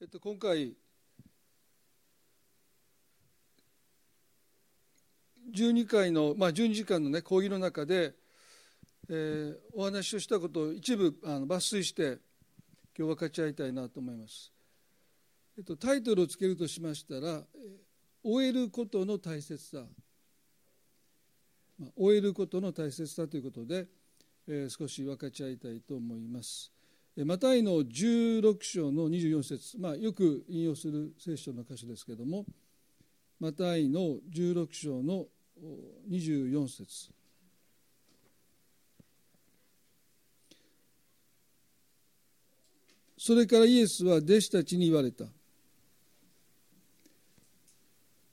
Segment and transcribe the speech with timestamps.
[0.00, 0.76] えっと、今回
[5.52, 8.12] 12回の、まあ、12時間の、ね、講義の中で、
[9.08, 12.18] えー、お話をしたことを一部あの抜粋して
[12.96, 14.52] 今日分かち合いたいなと思います、
[15.58, 17.42] えっと、タイトルをつけるとしましたら
[18.22, 19.84] 「終えることの大切さ」
[21.76, 23.88] まあ、終えることの大切さということで、
[24.46, 26.77] えー、少し分かち合いたいと思います。
[27.24, 32.44] マタイの16章の24節、まあ、よく引用する聖書の箇所ですけれども
[33.40, 35.26] マタイの16章の
[36.08, 37.10] 24節。
[43.16, 45.24] それからイエスは弟子たちに言われた。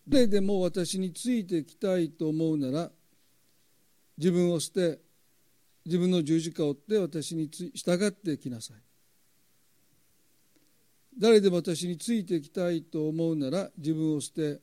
[0.07, 2.91] 誰でも私についてきたいと思うなら
[4.17, 4.99] 自分を捨て
[5.85, 8.77] 自分の十字架を追って私に従ってきなさい。
[11.17, 14.59] 誰でも私についてきたいと思うなら自分を捨て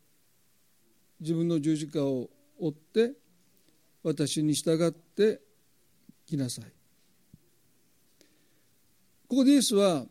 [1.21, 3.13] 自分の十字架を追って
[4.03, 5.41] 私に従って
[6.27, 6.65] きなさい。
[9.29, 10.05] ここでイエスは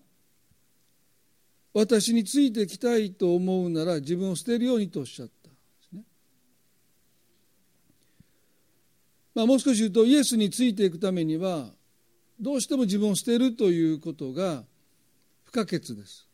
[1.73, 5.40] 私についてきたいと思うなら自分を捨てるようにとおっしゃった。
[9.33, 11.69] まあ、もう少し言うとイエスについていくためには
[12.39, 14.63] どうしても自分を捨てるということが
[15.43, 16.27] 不可欠です。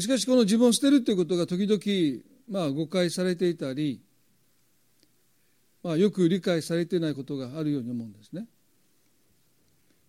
[0.00, 4.00] しかしこの自分を捨てるということが時々まあ誤解されていたり、
[5.82, 8.46] まあ、よく理解されていないことがあるように思うんですね、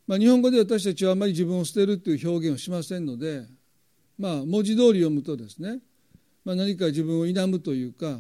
[0.08, 3.45] まあ、日本語で私たちはあまり自分を捨てるという表現をしませんので、
[4.17, 5.80] まあ、文字通り読むとですね、
[6.45, 8.19] まあ、何か自分を否むというか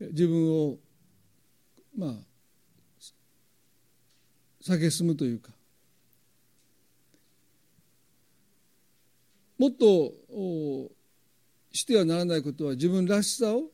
[0.00, 0.76] 自分を
[1.96, 2.12] まあ
[4.66, 5.52] 蔑むというか。
[9.58, 10.12] もっと
[11.72, 13.64] してはならないことは自分らしさを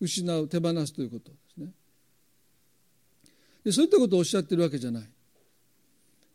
[0.00, 1.72] 失う手放すということですね。
[3.64, 5.02] でそういったことをおっしゃってるわけじゃない。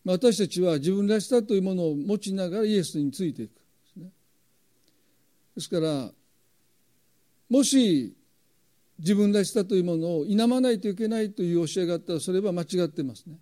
[0.04, 3.52] まあ私たちは自分らしさというものを持ちながらイエスについていく。
[3.52, 3.60] で
[3.94, 4.12] すね。
[5.56, 6.12] ですから
[7.50, 8.14] もし
[9.00, 13.38] 自分らしさというものを否まないといけないという教えがあったらそれは間違ってますね。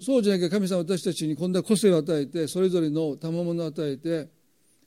[0.00, 4.28] そうじゃなきゃ神様私たちにこんな個性を与えてそれぞれの賜物を与えて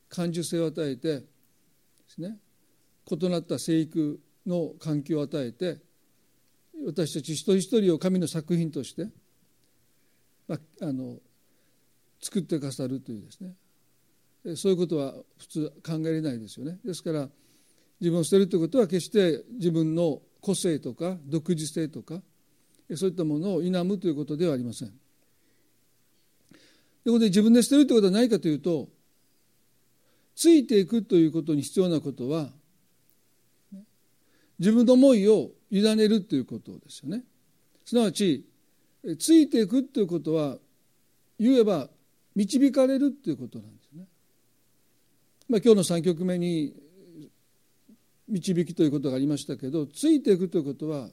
[0.09, 1.25] 感受性を与えてで
[2.07, 2.37] すね
[3.09, 5.79] 異なった生育の環境を与えて
[6.85, 9.07] 私たち一人一人を神の作品として、
[10.47, 11.17] まあ、あの
[12.21, 16.79] 作ってくださるというですねそういうことは普通考えれないですよね。
[16.85, 17.29] ですから
[17.99, 22.21] 自分を捨てるということは決して自分の個性とか独自性とか
[22.95, 24.93] そういったものを否むということではありません。
[27.03, 28.89] でこで自分で捨てるということは何かというと
[30.35, 32.49] ついていくということに必要なことは
[34.59, 37.23] 自分の思いを委ねるということですよね。
[37.85, 38.45] すなわち
[39.19, 40.57] ついていくということは
[41.39, 41.89] 言えば
[42.35, 44.05] 導かれるということなんですね。
[45.49, 46.73] まあ、今日の3曲目に
[48.27, 51.09] 導きということがありましたけどついていくということは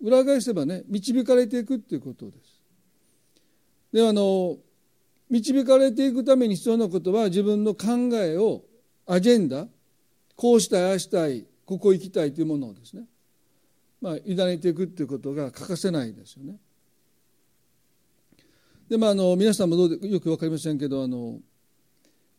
[0.00, 2.62] 裏返せばね導かれていくということです。
[3.92, 4.56] であの
[5.28, 8.62] 導かれていくために必要なことは自分の考えを
[9.06, 9.66] アジェンダ
[10.36, 13.04] こうしたいああしたいここ行きたいというものをですね
[14.00, 16.56] まあ委ねていくということが欠かせないですよね。
[18.88, 21.38] でまあ、あの皆さんもどうでよく分かりませんけどあの、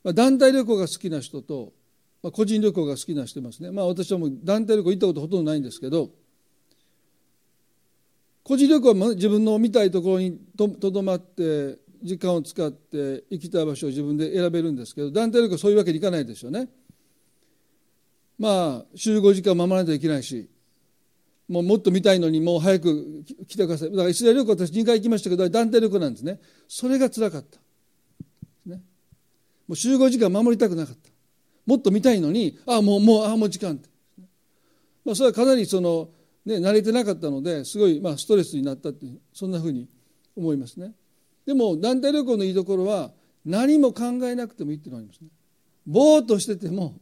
[0.04, 1.74] まあ、団体旅行が好きな人と
[2.24, 6.10] まあ、個人旅行が好きな人いますね、まあ、私はもう団体旅行行ったことほとんどないんですけど
[8.44, 16.68] 個人旅行は自分の見たいところにとどまって時間を使って行きたい場所を自分で選べるんですけど団体旅行はそういうわけにいかないですよね。
[18.38, 20.50] まあ集合時間を守らないといけないし
[21.48, 23.92] もうもっと見たいのにもう早く来てください。
[23.92, 26.42] だからイスラエル旅行私2回行きましたけど団体旅行なんですね。
[26.68, 27.60] それがつらかった、
[28.66, 28.82] ね、
[29.68, 31.13] もう集合時間守りたくなかった。
[31.66, 33.74] もっと見たいのにあもうもうあもう時間。
[33.74, 33.90] って、
[35.06, 36.10] まあ、それはかなりその、
[36.46, 39.88] ね、慣れてなかったのですごい、まあ、ストレスになったってそんなふうに
[40.36, 40.94] 思いますね。
[41.46, 43.12] でも団体旅行のいいところは
[43.46, 45.28] 何も考えなくてもいいっていうのがありますね。
[45.86, 46.96] ぼーっとしてても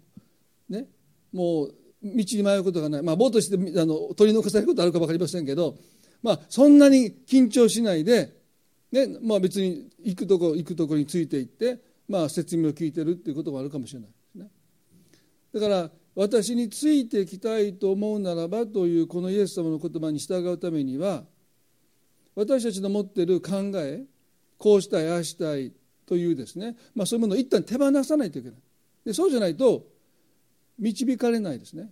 [0.70, 0.88] ね
[1.32, 1.74] もう
[2.04, 5.76] 道に迷うことがない、まあ、ぼーっとしてあの取り残されることあるか分かりませんけど、
[6.24, 8.34] まあ、そんなに緊張しないで、
[8.92, 11.80] ねまあ、別に行くとこ行くところについていって、
[12.10, 14.10] まあ、説明を聞いてるっていうこともあるかもしれない。
[15.54, 21.24] だから私についていきたいと思うならばというこのイエス様の言葉に従うためには
[22.36, 24.04] 私たちの持っている考え
[24.58, 25.74] こうしたいああしたい
[26.06, 28.60] というですね、まあ、そういうものを一旦手放さないといけない。
[29.06, 29.88] でそうじゃないと
[30.78, 31.90] 導かれないですね。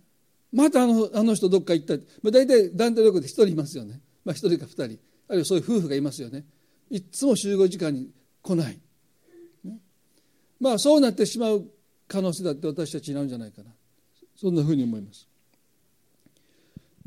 [0.52, 4.82] またあのあの人どっか行った、まあ、大体団体旅行で1人いますよね、まあ、1人か2人。
[4.84, 4.98] ある
[5.36, 6.44] いはそういう夫婦がいますよね。
[6.90, 8.10] いつも集合時間に
[8.42, 8.78] 来ない、
[9.64, 9.78] ね、
[10.60, 11.70] まあそうなってしまう
[12.10, 13.70] 可能性だって私たちにあるんじゃないかな。
[14.34, 15.28] そんなふうに思います。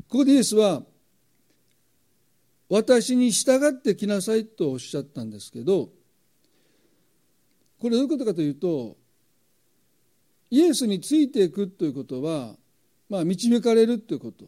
[0.08, 0.82] ここでイエスは
[2.70, 5.90] 私に従ってきなさいとおっしゃったんですけど
[7.78, 8.96] これどういうことかというと
[10.50, 12.54] イエスについていくということは、
[13.10, 14.46] まあ、導かれるということ。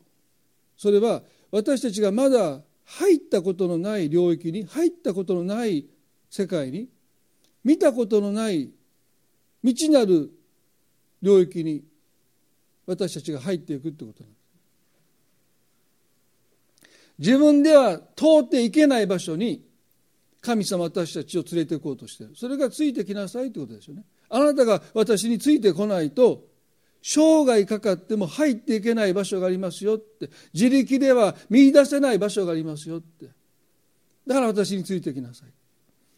[0.79, 5.85] それは私たちがまだ入ったことのない領域に入ったことのない
[6.31, 6.89] 世界に
[7.65, 8.71] 見たことのない
[9.63, 10.31] 未知なる
[11.27, 11.83] 領域に
[12.87, 14.47] 私たちが入っていくということなんです。
[17.19, 19.65] 自分では通っていけない場所に
[20.41, 22.37] 神様私たちを連れて行こうとしている。
[22.37, 24.05] それがついてきなさいということですよね。
[24.29, 26.45] あなたが私についてこないと
[27.03, 30.31] 生涯かかっても入っていけない場所がありますよって。
[30.55, 33.27] 自力では見出せない場所がありますよって。
[34.27, 35.49] だから私についてきなさい。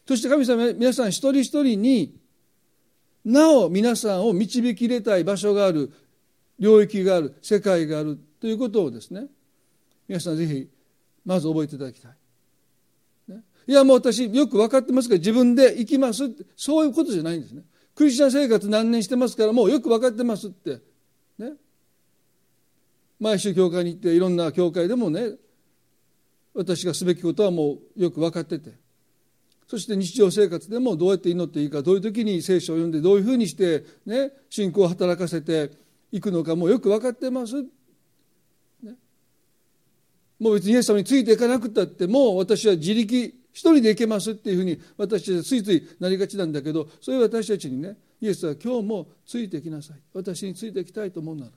[0.07, 2.15] そして神様皆さん一人一人に
[3.25, 5.91] なお皆さんを導き入れたい場所がある
[6.57, 9.27] 領域がある世界があるということをですね
[10.07, 10.67] 皆さんぜひ
[11.25, 12.11] まず覚えていただきたい。
[13.27, 17.61] ね、いやもう私よく分かってますから自分で行きますってそういうことじゃないんですね。
[17.93, 20.81] クリスチャン生活何年してますからもうよく分かってますって。
[21.37, 21.53] ね、
[23.19, 25.31] 毎週教会に行っていろんな教会でもね
[26.53, 28.71] 私がすべきことはもうよく分かってて
[29.69, 35.69] そして日常生活でもどうやって祈っていいかどういう時に聖書を読んでどういうふうにして、ね、信仰を働かせて
[36.11, 37.61] いくのかもうよく分かってます、
[38.81, 38.95] ね、
[40.39, 49.97] もう別にイエス様についていかなくたってもう私は自力一人で行けますっていうふうに私たちはついついなりがちなんだけどそういう私たちにねイエスは今日もついてきなさい。
[50.13, 51.51] 私についていきたいと思うなら。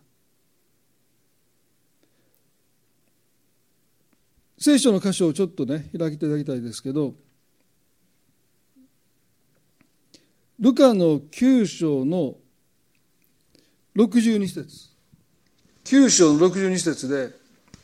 [4.58, 7.14] 聖書の箇所をちょっとね開いていただきたいですけど
[10.62, 12.36] ルカの9章の
[13.96, 14.90] 62節。
[15.82, 17.30] 9章の62節で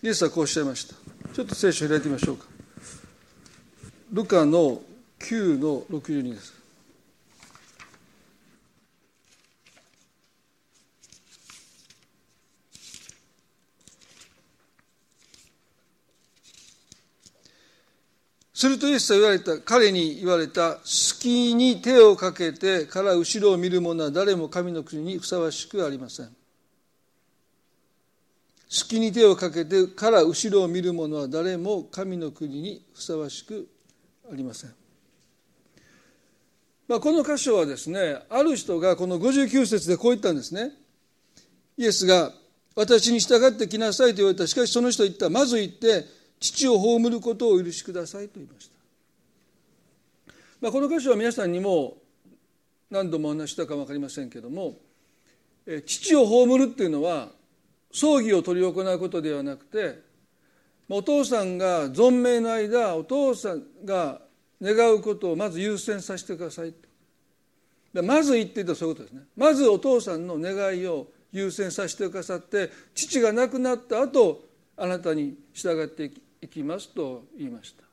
[0.00, 0.94] イエスはこうおっしゃいました。
[1.34, 2.46] ちょっと聖書開いてみましょうか。
[4.12, 4.80] ルカの
[5.18, 6.54] 9の62です
[18.58, 26.30] するとイエスは言われた彼に言われた隙に手をかけてから後ろを見る者は誰も神の国にふさわしくありません。
[28.68, 33.68] 隙に手をかけてから後ろを見る者は誰も神の国にふさわしく
[34.28, 34.74] ありません、
[36.88, 40.72] まあ、この箇所はですねある人がこの59節でこう言ったんですね。
[41.76, 42.32] イエスが
[42.74, 44.48] 私に従ってきなさいと言われた。
[44.48, 45.30] しかしその人言った。
[45.30, 51.96] まず行って父を葬ることをお許しくださいと言いました、まあ、この箇所は皆さんにも
[52.90, 54.76] 何度もお話したか分かりませんけども
[55.84, 57.28] 父を葬るっていうのは
[57.92, 60.00] 葬儀を執り行うことではなくて
[60.88, 64.22] お父さんが存命の間お父さんが
[64.62, 66.72] 願うことをまず優先させてください
[68.02, 69.22] まず言っていたそういうことですね。
[69.36, 74.44] まずお父さんの願いを優先させてくださって父が亡くなった後
[74.76, 77.84] あなたに従っていきいきますと言いました。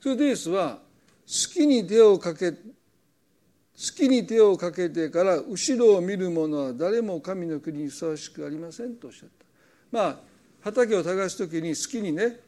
[0.00, 0.78] それでイエスは
[1.26, 2.58] 好きに手をかけ好
[3.96, 9.44] きに手をかけてから後ろを見る者は誰も神の国にふさわしくありませんとおっしゃった。
[9.92, 10.16] まあ
[10.60, 12.40] 畑を耕す時に好きにね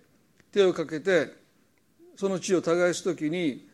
[0.50, 1.32] 手をかけて
[2.16, 3.68] その地を耕す時に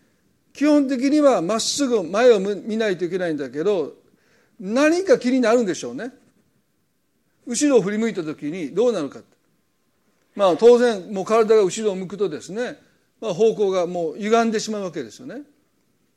[0.52, 3.94] 基本的にはまっすぐ前を見ないといけないんだけど
[4.60, 6.10] 何か気になるんでしょうね。
[7.46, 9.20] 後ろを振り向いた時にどうなるか
[10.36, 12.78] まあ当然もう体が後ろを向くとですね、
[13.20, 15.42] まあ、方向がもう歪んでしまうわけですよね。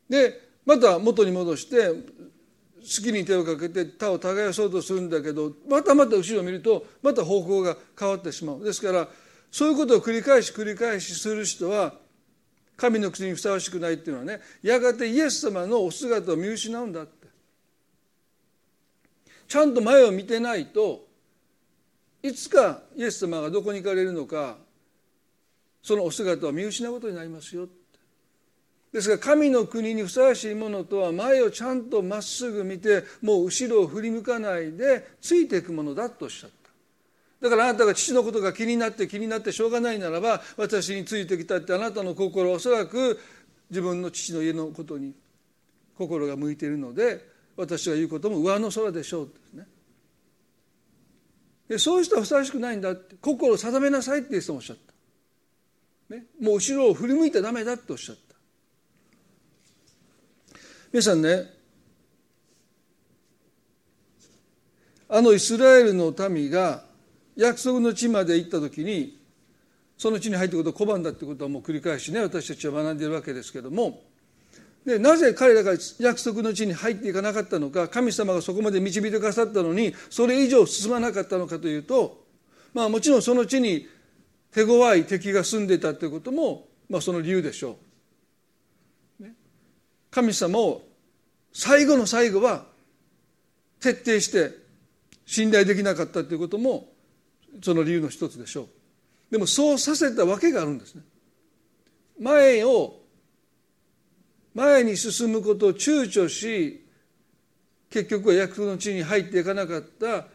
[0.10, 9.08] でまた元に戻して好きに手をかけて他を耕そうとするんだけどまたまた後ろを見るとまた方向が変わってしまうですから
[9.52, 11.94] そういうことを繰り返し繰り返しする人は
[12.78, 17.28] 神の口にふさわしくないっていうのはねやがてイエス様のお姿を見失うんだって
[19.48, 21.09] ちゃんと前を見てないと
[22.22, 24.58] いつかイエス様がどこに行かれるのか
[25.82, 27.68] そのお姿を見失うことになりますよ。
[28.92, 36.60] ですが神の国にふさわしいものとは前をちゃんとまっすぐ見てもう後ろを振り向かないでついていくものだとおっしゃった。
[37.42, 43.20] だからあなたが父のことが気になって気になってしょうがないならば私についてきたってあなたの心おそらく
[43.70, 45.14] 自分の父の家のことに
[45.98, 49.68] 心が向いているので私が言うことも上の空でしょうですね。
[51.70, 54.78] でそういう人はふさわしくないんだって心を定めなさいってイエスもおっしゃっ
[56.10, 58.36] た、ね、もう後ろを振り向いてダメだっておっしゃった。
[60.92, 61.46] 皆さんね
[65.08, 66.84] あのイスラエルの民が
[67.36, 69.20] 約束の地まで行った時に
[69.98, 74.09] その地に入ってくことを拒んだってことはもう繰り返しね私たちは学んでいるわけですけども
[74.86, 82.24] でなぜ彼らが約束の地に入っていかなかったのか神様がそこまで導いてくださったのにそれ以上進まなかったのかというと
[82.74, 83.88] まあもちろんその地に
[84.52, 87.78] 手強い敵が住んでいたということも、まあ、その理由でしょ
[89.22, 89.26] う。
[90.12, 90.82] 神様を
[91.54, 92.66] 最後の最後は
[93.80, 94.58] 徹底して
[95.26, 96.88] 信頼できなかったということも
[97.62, 98.68] その理由の一つでしょう。
[99.32, 101.04] でもそうさせたわけがあるんですね。
[102.20, 102.99] 前を
[104.54, 106.86] 前に進むことを躊躇し
[107.90, 110.28] 結局は約束の地に入っていかなかった。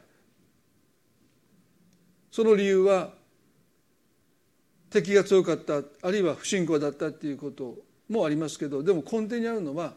[2.35, 3.12] その理由は
[4.90, 7.76] 敵が強かったあるいは不信仰だったっていうこと
[8.09, 9.94] もありますけどでも根底にあるのは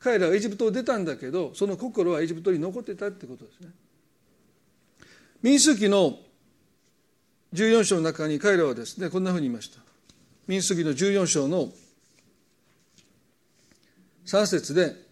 [0.00, 3.68] 彼らはエジプトを出たんだけどその心はエジプトに残ってたってことですね。
[5.42, 6.18] 民数記の
[7.54, 9.78] 14章の中に彼らはですねこんなふうに言いました。
[10.48, 11.68] 民数記の14章の
[14.26, 15.06] 3節で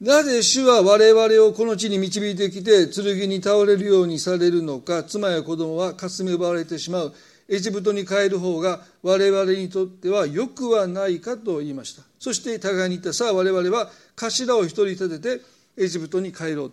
[0.00, 5.02] なぜ主は我々をこの地に導いてきて剣に倒れるようにされるのか。
[5.02, 7.14] 妻や子供はかすめ奪われてしまう。
[7.48, 12.02] エジプトに帰る方が我々にとっては良くはないかと言いました。
[12.20, 13.12] そして互いに言った。
[13.12, 15.44] さあ我々は頭を一人立てて
[15.76, 16.72] エジプトに帰ろう。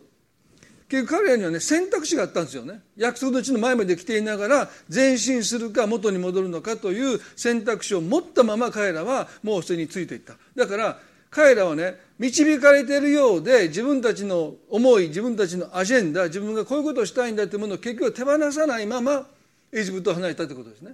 [0.87, 2.81] 結局彼らにはね選択肢があったんですよね。
[2.95, 10.35] 約束の地の前まで来ていながら前進するか元に戻るのかという選択肢を持ったまま彼らはもうそれについていった。
[10.55, 10.99] だから
[11.31, 19.27] 彼らはね導かれているようで自分たちの思い自分たちのアジェンダ自分がこういうことをしたいんだというものを結局手放さないまま
[19.71, 20.93] エジプトを離れたということですね。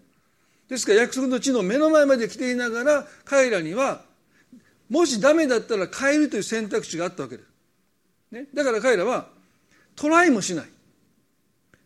[0.69, 4.01] ですから約束の地の目の前まで来ていながら彼らには
[4.89, 7.47] もしダメだったら変えるという選択肢があったわけです、
[8.31, 9.27] ね、だから彼らは
[9.95, 10.65] トライもしない。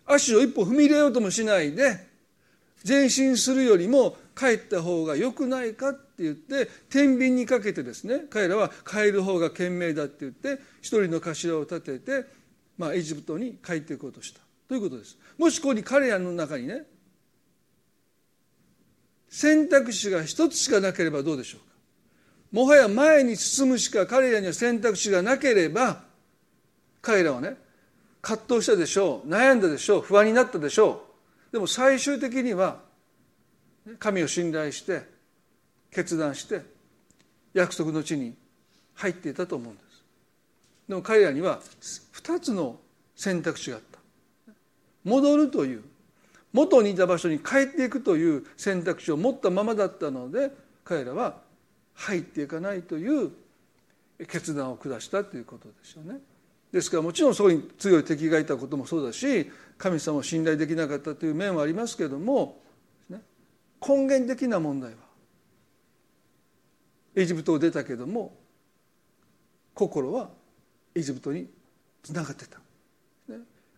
[0.05, 2.07] 足を一歩踏み入れようともしないで
[2.87, 12.25] 前進するよりも帰った方が良くないかって言って天秤にかけてですね彼らは帰る方が賢明だって言って一人の頭を立てて、
[12.77, 14.41] まあ、エジプトに帰っていこうとした。
[14.67, 15.17] ということです。
[15.37, 16.83] もしここに彼らの中にね
[19.29, 21.75] 選択肢が一つしかなければどうでしょうか。
[22.51, 26.03] もはや前に進むしか彼らには選択肢がなければ
[27.01, 27.57] 彼らはね
[28.25, 29.29] 葛藤したでしょう。
[29.29, 30.01] 悩んだでしょう。
[30.01, 31.05] 不安になったでしょ
[31.51, 31.53] う。
[31.53, 32.79] でも最終的には
[33.99, 35.03] 神を信頼して
[35.91, 36.63] 決断して
[37.53, 38.33] 約束の地に
[38.95, 40.03] 入っていたと思うんです。
[40.89, 41.59] でも彼らには
[42.13, 42.79] 2つの
[43.15, 43.99] 選択肢があった。
[45.03, 45.83] 戻るという
[46.51, 50.49] 元にいた場所に帰っていくという選択肢を持ったままだったので
[50.83, 51.35] 彼らは
[51.93, 53.29] 入っていかないという
[54.27, 56.21] 決断を下したということでしょうね。
[56.75, 62.61] ですからもちろんそこに強い敵がいたこともそうだし神様を信頼できなかったという面はありますけれども、
[63.79, 64.97] 根源的な問題は
[67.15, 68.35] エジプトを出たけども
[69.73, 70.31] 心は
[70.93, 71.47] エジプトに
[72.03, 72.59] つながってた。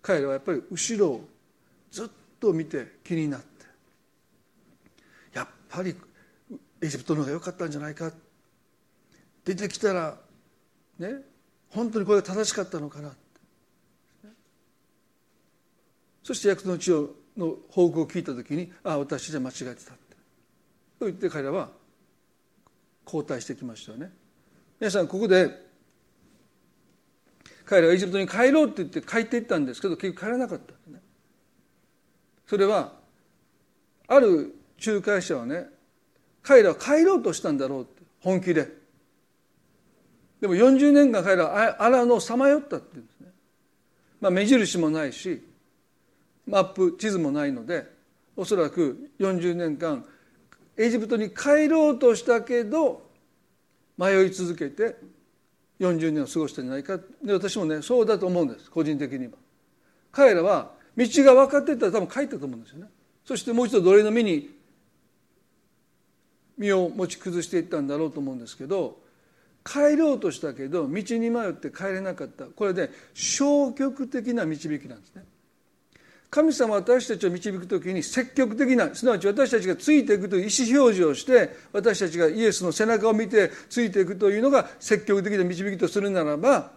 [0.02, 1.30] 彼らはやっぱり後ろを
[1.92, 2.08] ずっ
[2.40, 3.66] と見て気になって
[5.36, 5.96] やっぱり
[6.82, 8.12] エジプトの方が良かったんじゃないか
[9.46, 10.18] 出てきたら
[10.98, 11.37] ね
[11.70, 13.14] 本当にこれが正しかったのかな。
[16.24, 16.92] そして約束の地
[17.38, 20.16] の報告を聞いた時にああ私じゃ間違えてたって。
[21.00, 21.70] と言って彼らは
[23.06, 24.12] 後退してきましたよね。
[24.80, 25.68] 皆さんここで
[27.66, 31.02] 彼らはエジプトに帰ろうって言って帰っていったんですけど結局帰らなかったね。
[32.46, 32.94] それは
[34.08, 34.56] ある
[34.86, 35.68] 仲介者はね
[36.44, 38.77] 彼らは帰ろうとしたんだろうって本気で。
[40.42, 43.28] でも40年間彼らは荒野をさまよったって言うんですね、
[44.22, 45.44] まあ、目印もないし
[46.46, 47.86] マップ地図もないので
[48.36, 50.06] おそらく40年間
[50.78, 53.08] エジプトに帰ろうとしたけど
[53.98, 54.96] 迷い続けて
[55.80, 57.00] 40年を過ごしたんじゃないか。
[57.24, 59.34] で私もねそうだと思うんです個人的には。
[60.12, 62.90] 彼らは道が分かってたら多分帰ったと思うんですよね。
[63.26, 64.56] そしてもう一度奴隷の身に
[66.58, 69.00] 身を持ち崩していったんだろうと思うんですけど
[69.68, 72.46] 帰ろうとしたけど道に迷って帰れなかった。
[72.46, 75.26] これで消極的な導きなんですね。
[76.30, 86.72] 神様は私たちを導く時に積極的なすなわち私たちがついていくという意思表示をして私たちがイエスの背中を見てついていくというのが積極的な導きとするならば、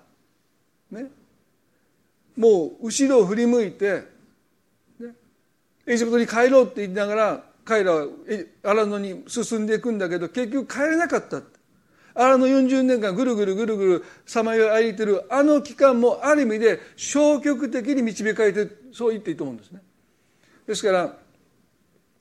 [0.92, 1.06] ね、
[2.36, 4.04] もう後ろを振り向いて、
[5.00, 5.08] ね、
[5.84, 8.06] エジプトに帰ろうって言いながら彼らは
[8.62, 11.42] 荒野に進んでいくんだけど結局帰れなかった
[12.14, 19.80] 荒野40年間ぐるぐるぐるぐるさまよい歩いてるあの期間もある意味で消極的に導かれてそう言っていいと思うんですね。
[20.66, 21.16] ですから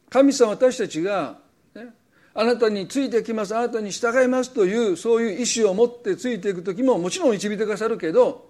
[0.09, 1.37] 神様私たちが、
[1.75, 1.87] ね、
[2.33, 8.49] あなたについてきますあなたに従いますというそういう意志を持ってついていく時ももちろん導いてくださるけど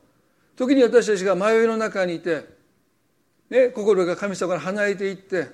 [0.56, 2.46] 時に私たちが迷いの中にいて、
[3.50, 5.48] ね、心が神様から離れていって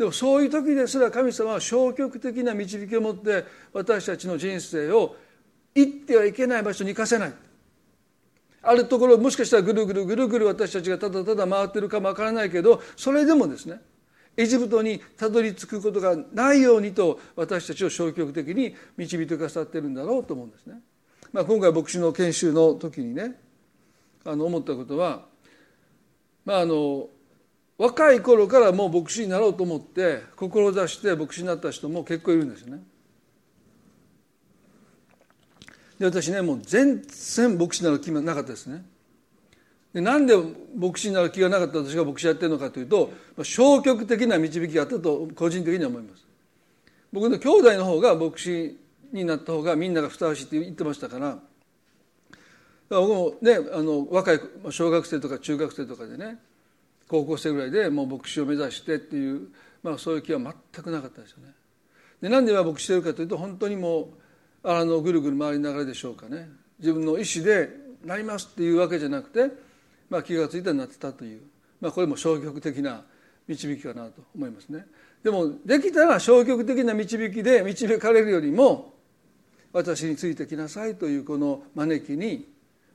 [0.00, 5.14] でもそういう時ですら神様は消極的な導きを持って私たちの人生を
[5.74, 7.32] 行ってはいけない場所に行かせない
[8.62, 13.78] あるところもしかしたらぐるぐるぐるぐる私たちがただただ回ってるかもわからないけどそれでもですね
[14.38, 20.80] エジプトにたどり着くことがないようにと私たちを消極的に導いてくださってるんだろうと思うんですね。
[21.30, 23.38] まあ、今回牧師の研修の時にね
[24.24, 25.26] あの思ったことは、
[26.46, 27.10] まあ、あの
[27.80, 32.82] 若い頃からもう牧師になろうと思って志して牧師になった人も結構いるんですよね。
[35.98, 38.84] で私ねもう全然牧師になる気がなかったですね。
[39.94, 40.34] でなんで
[40.76, 46.26] 牧師になる気がなかった私が牧師やってるのかというと消極的な導きがあったと個人的には思います。
[47.14, 48.78] 僕の兄弟の方が牧師
[49.10, 51.40] になった方がみんながふさわしいって言ってましたからだか
[52.90, 56.40] ら僕もねあの若い小学生とか中学生とかでね
[57.10, 59.48] 高校生ぐらいでもう牧師を目指してっていう、
[59.82, 61.52] まあ、そういう気は全くなかったですよね。
[62.22, 64.10] でなんで今牧師してるかというと本当にも
[64.62, 66.48] うあのぐるぐる回りながらでしょうかね
[66.78, 67.70] 自分の意思で
[68.04, 69.52] なりますっていうわけじゃなくて、
[70.08, 71.40] まあ、気が付いたらなってたという、
[71.80, 73.02] まあ、これも消極的な
[73.48, 74.86] 導きかなと思いますね。
[75.24, 78.94] でもできたら消極的な導きで導かれるよりも
[79.72, 82.49] 私についてきなさいというこの招きに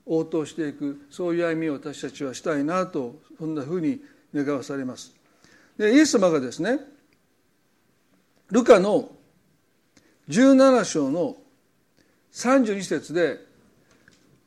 [0.05, 4.01] 応答していくそういう歩みを私たちはしたいなとそんなふうに
[4.33, 5.13] 願わされます。
[5.77, 6.79] でイエス様がですね
[8.51, 9.09] ルカの
[10.29, 11.37] 17章の
[12.31, 13.39] 32節で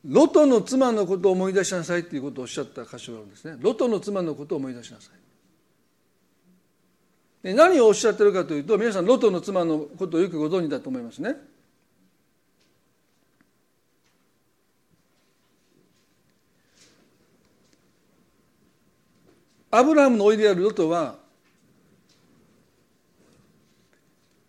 [0.05, 3.57] ロトの妻のことを思い出しなさいということをおっしゃった箇所があるんですね。
[3.61, 5.19] ロトの妻のことを思い出しなさい。
[7.43, 11.37] で何をおっしゃってるかというと皆さんロトの妻のことをよくご存知だと思いますね。
[19.71, 21.17] アブラハムのおいであるロトは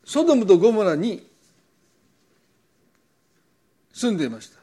[0.06, 1.28] ソドムとゴモラに
[3.94, 4.60] 住んでいました。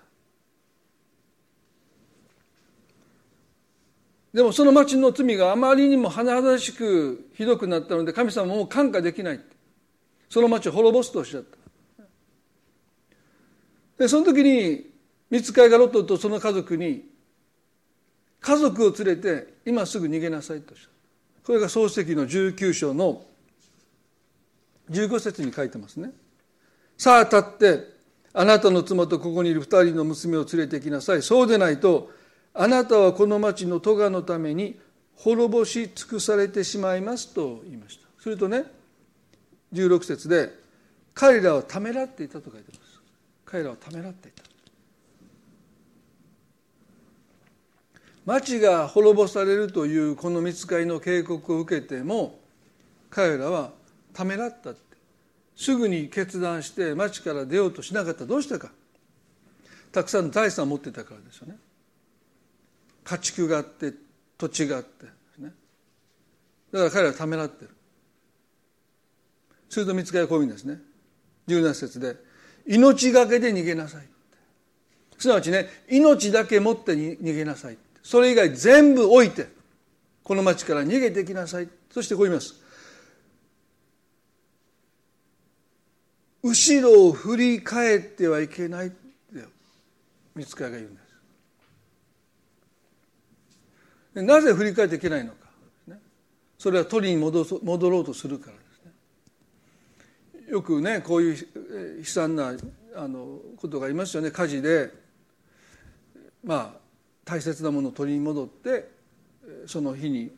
[4.33, 9.41] でもその町の罪があまりにも甚だしくひどくなったので神様もう感化できない。
[10.29, 11.57] その町を滅ぼすとおっしゃった。
[13.99, 14.91] でその時に
[15.31, 17.05] 見つかいがロトとその家族に
[18.47, 20.73] 家族を連れて今すぐ逃げなさいと
[21.45, 23.25] これが創世記の19章の
[24.89, 26.13] 15節に書いてますね。
[26.97, 27.97] さあ立って
[28.33, 31.23] あなたの妻とここにいる二人の娘を連れてきなさい。
[31.23, 32.13] そうでないと
[32.55, 34.79] あなたはこの町の咎のために
[35.17, 38.07] 滅ぼし尽くされてしまいますと言いました。
[38.23, 38.63] するとね
[39.73, 40.51] 16節で
[41.15, 43.01] 彼らをためらっていたと書いてます。
[43.45, 44.56] 彼らをためらっていた。
[48.27, 52.39] 町が滅ぼされるというこの見つかりの警告を受けても
[53.09, 53.71] 彼らは
[54.13, 54.81] ためらったって。
[55.57, 58.27] すぐに決断して町から出ようとしなかった。
[58.27, 58.71] どうしてか。
[59.91, 61.57] たくさんの財産を持ってたからですよね。
[63.05, 63.95] 家畜があって
[64.37, 65.07] 土地があって。
[65.39, 65.55] ね。
[66.73, 67.71] だから彼らはためらってる。
[69.71, 70.79] すると見つかりはこういうんですね。
[71.49, 72.17] 17節で
[72.67, 74.09] 命がけで逃げなさい
[75.19, 79.49] すなわちね命だけ持って逃げなさいそれ以外全部置いて
[80.23, 81.69] この町から逃げてきなさい。
[81.91, 82.55] そしてこう言います。
[86.41, 88.97] 後ろを振り返ってはいけないって
[90.37, 91.01] 見つかりが言うんで
[94.15, 94.23] す。
[94.23, 95.49] なぜ振り返っていけないのか。
[96.59, 98.63] それは取りに戻戻ろうとするからで
[100.45, 100.53] すね。
[100.53, 102.55] よくねこういう悲惨な
[102.95, 104.31] あのことがありますよね。
[104.31, 104.93] 火事で
[106.45, 106.86] まあ
[107.27, 108.89] 大切なものを取り戻って
[109.67, 110.31] その日に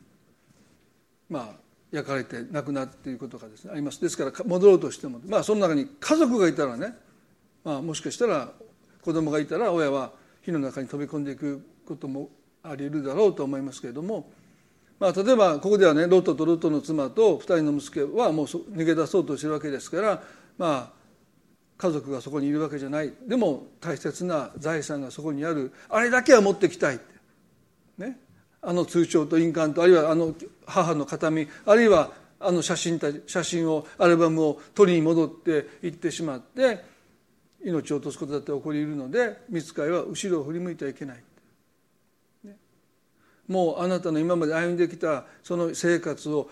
[1.29, 1.47] まあ
[1.93, 4.01] 焼かれて亡くなっていうことがですねあります。
[4.01, 6.95] ですから戻ろうとしてもまあその中に家族がいたらね、
[7.63, 8.51] まあ、もしかしたら
[9.03, 12.31] 子供がいたら親は火の中に飛び込んでいくことも
[12.63, 14.31] あり得るだろうと思いますけれども
[14.99, 20.23] まあ、例えばここではねロトとロトの妻と2人の息子はもう逃げ出そうとしてるわけですから
[20.57, 20.98] まあ
[21.79, 23.13] 家族がそこにいるわけじゃない。
[23.27, 25.73] でも大切な財産がそこにある。
[25.89, 27.05] あれだけは持ってきたいって、
[27.99, 28.19] ね、
[28.61, 30.35] あの通帳と印鑑とあるいはあの
[30.67, 32.11] 母の形見あるいは
[32.41, 36.85] あの写真た写真をアルバムを取りに戻って行ってしまって
[37.65, 41.23] 命を落とすことだって起こり得るので見つかいは後ろを振り向いてはいけない、
[42.45, 42.57] ね、
[43.49, 46.51] もうあなたの今まで歩んできたその生活を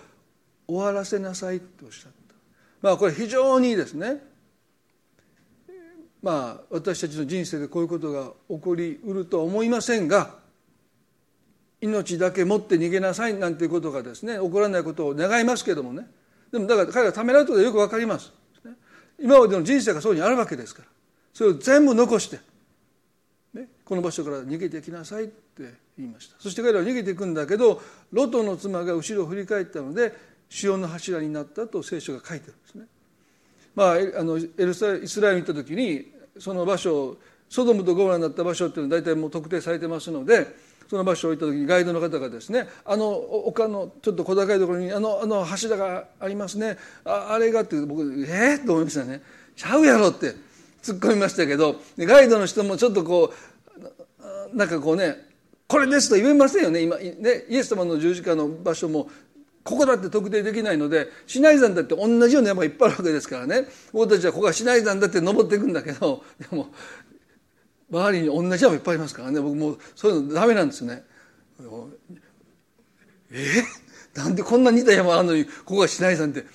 [0.66, 2.34] 終わらせなさいとおっしゃった。
[2.82, 4.22] まあこれ非常にいいですね。
[6.26, 10.34] まあ私たちの人生でこういうことが起こりうるとは思いませんが
[11.80, 16.04] 命だけ持って逃げなさいなんていうことがですね起こらないことを願いますけどもね。
[16.50, 18.32] でもだから彼がためらうことよく分かります、
[19.20, 20.88] 今までの人生がそうにあるわけですから。
[21.32, 22.40] それを全部残して、
[23.54, 26.34] ね、この場所から逃げてきなさいって言いました。
[26.40, 30.12] そして彼らは逃げていくんだけどロトの妻が後ろを振り返ったので
[30.48, 32.86] 潮の柱になったと聖書が書いてるんですね。
[33.76, 37.16] まあ、あのエルサイスラエルに行った時にその場所
[37.48, 40.46] ソドムとゴモラになった場所っていうのは大体もう特定されてますので
[40.88, 46.78] その場所を行った時にガイドの方がですねあの丘のちょっと小高いところにあのあの柱がありますね。
[47.04, 49.22] ああれがって僕えっ、ー、と思いましたね。
[49.56, 50.34] ちゃうやろって
[50.82, 53.32] 突っ込みましたけどガイドの人もちょっとこ
[54.52, 55.16] うなんかこうね
[55.66, 56.82] これですと言えませんよね。
[56.82, 59.10] 今ねイエス様の十字架の場所も
[59.66, 66.68] ここだって特定できないのでシナイ山だって同じような山がいっぱいあるわけですからね僕たちはここはシナイ山だって登っていくんだけどでも
[67.90, 71.04] 周りに同じ山いっぱいありますからね僕もうそういうのダメなんですね。
[73.30, 73.62] え？
[74.14, 76.52] なんでこんな似た山あるのにここがシナイ山ってだか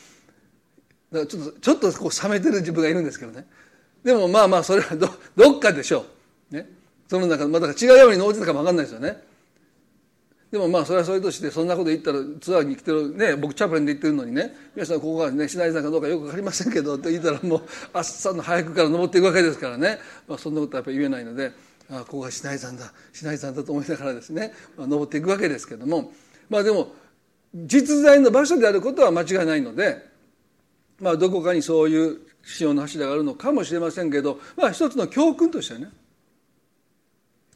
[1.12, 3.46] らちょっとちょっとこう冷めてる自分がいるんですけどね
[4.04, 6.06] でもまあまあそれはどどっかでしょ
[6.52, 6.56] う。
[6.56, 6.70] ね、
[7.08, 9.24] その中まあ、だから違う山に登ってたかも分かんないですよね。
[10.52, 17.62] でもまあそれはそれとしてそんなこと言ったらツアーに来てるね僕チャプレンで行ってるのにね皆さんここがね市内山かどうかよく分かりませんけどって言ったらもう
[17.94, 21.52] 朝の早くから登っていくわけですからね、まあ、そんなことはやっぱり言えないので
[21.90, 26.12] あここが市内山だ市内山だと思いながらですね、まあ、登っていくわけですけども。
[26.52, 26.94] まあでも
[27.56, 30.06] 実在の場所であることは間違いないので
[31.00, 35.90] まあどこかにそういう潮の柱があるのかもしれませんけどまあ一つの教訓としてね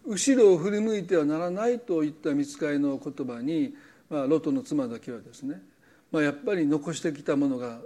[0.08, 3.76] 後ろを振り向いてはならないといった見つかりの言葉に、
[4.10, 5.62] まあ、ロトの妻だけはですね、
[6.12, 7.80] まあ、やっぱり残してきたものが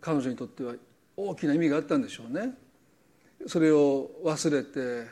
[0.00, 0.74] 彼女にとっては
[1.16, 2.54] 大きな意味があったんでしょうね。
[3.46, 5.08] それを忘れて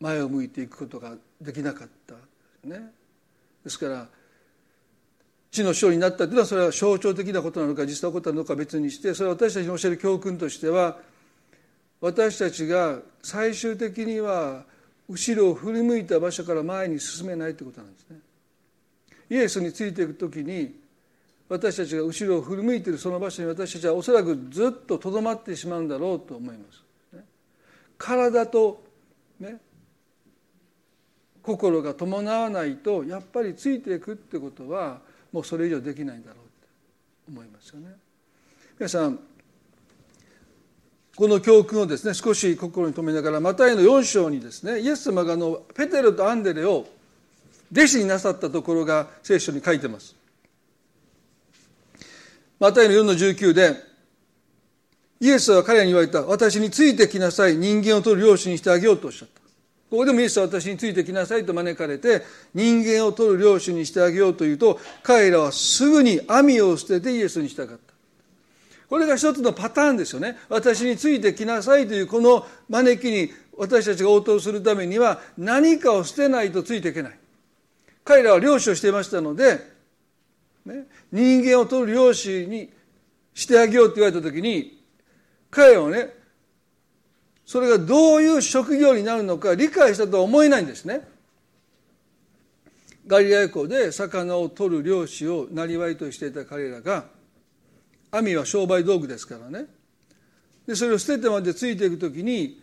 [0.00, 2.14] 前を向いていくことができなかった
[2.66, 2.92] ね。
[3.64, 4.06] ですから
[5.50, 10.98] 地の将になったというのはそれは象徴的なことなのか実際起こったのか別にしてそれは私たちに教える教訓としては
[12.00, 14.64] 私たちが最終的には
[15.08, 18.18] 後ろを振り向いた場所から前に進めないということなんですね。
[19.30, 20.74] イエスについていく時に
[21.48, 27.24] 私たちが後ろを振り向いているその場所に私たちはおそらくずっととどまってしまうんだろうと思います、ね、
[27.98, 28.82] 体と
[29.40, 29.58] ね
[31.42, 35.00] 心が伴わないとやっぱりついていくってことは
[35.32, 36.38] もうそれ以上できないんだろう
[37.26, 37.94] と思いますよね。
[38.78, 39.18] 皆さん
[41.16, 46.86] この教訓をですね少し心に留めながらマタイの4章にですねイエス様があのペテロとアンデレを
[47.72, 50.14] 弟子になさったところが聖書に書いてます。
[52.60, 53.74] マタイの4の19で
[55.20, 59.40] イエスは彼らに言われた私についてきなさい人間を取る漁師にしてあげようとおっしゃった。
[59.90, 62.22] ここでもイエスは私についてきなさいと招かれて
[62.52, 67.93] 人間を取る漁師にしてあげようというと彼らはすぐに網を捨ててイエスに従った。
[68.94, 70.36] これが一つのパターンですよね。
[70.48, 77.18] 私についてきなさいというこの招きに私たちが応答するためには何かを捨てないとついていけない。
[78.04, 79.58] 彼らは漁師をしていましたので、
[80.64, 82.70] ね、人間を取る漁師に
[83.34, 84.80] してあげようって言われた時に
[85.50, 86.10] 彼らはね
[87.44, 91.00] それがどういう職業になるのか理解したとは思えないんですね。
[93.08, 97.12] ガリラヤ湖で魚を取る漁師をなりとしていた彼らが
[98.18, 99.66] 網は商売道具ですからね
[100.66, 102.62] でそれを捨ててまでついていく時に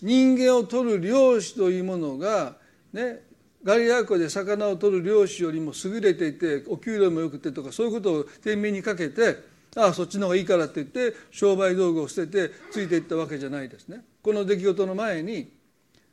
[0.00, 2.56] 人間を取る漁師というものが
[2.92, 3.20] ね
[3.64, 9.36] ガリラ湖で魚を取る漁師よりも優れていてお給料もよくてとかそういうことを天秤にかけて
[9.76, 14.04] ああそっちの方がいいからって言って商売道具を捨ててついていったわけじゃないですね。
[14.22, 15.50] この出来事の前に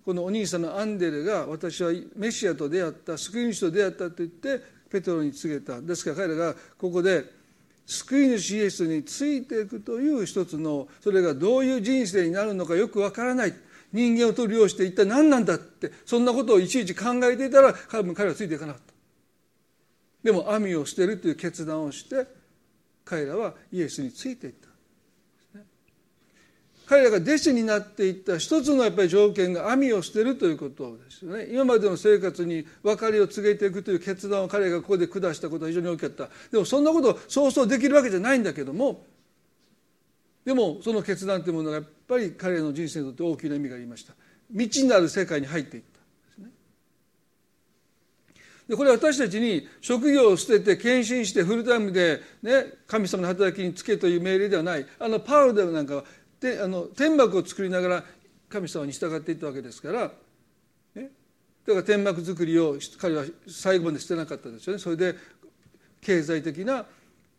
[0.05, 7.38] このお兄さんのアンデレが私はメシアと出会った救い主と出会ったと言ってペトロに告げたですから彼らがここで
[7.89, 13.53] 救い主イエスについていくという一つのそれがどういう人生になるのかよくわからない。
[13.91, 15.91] 人間を取り用して一体何なんだって。
[16.05, 18.93] そんなことをいちいち考えていたら多分彼はついていかなかった。
[20.23, 22.27] でも網を捨てるという決断をして
[23.03, 24.68] 彼らはイエスについていった。
[26.89, 31.47] 彼らが弟子になっていった一つのやっぱり条件が網を捨てるということですよね。
[31.51, 36.29] 今までの生活に別れを告げていくという決断を彼がここで下したことは非常に大きかった。
[36.51, 39.05] でもそんなことそうそうできるわけじゃないんだけども
[40.43, 44.13] でもその決断というものがやっぱり彼の人生にとって大きな意味がありました。
[44.51, 45.99] 未知なる世界に入っていった
[48.69, 54.85] でこれ私たちに職業を捨てて献身してフルタイムで、ね、神様の働きにつけという命令ではない。
[54.99, 56.03] あのパウロでなんかは
[56.39, 58.03] であの天幕を作りながら
[58.49, 60.11] 神様に従っていったわけですから、
[60.95, 61.11] ね、
[61.65, 64.79] だから天幕作りを彼は最後までしてなかったですよね。
[64.79, 65.15] それで
[66.01, 66.85] 経済的な、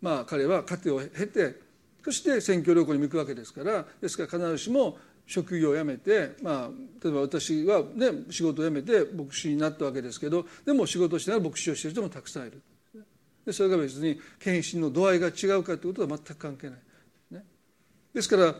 [0.00, 1.56] まあ、彼は家庭を経て
[2.04, 6.70] そして選挙旅行に行くわけですからですから必ずしも職業を辞めて、まあ、
[7.02, 12.60] 例えば私は、ね、仕事を辞めて牧師になったわけですけどでも仕事をしながら牧師をしている人もたくさんいる。
[13.46, 16.78] でそれが別に献身の度合いが違うかということは全く関係ない、
[17.30, 17.44] ね、
[18.12, 18.54] ですから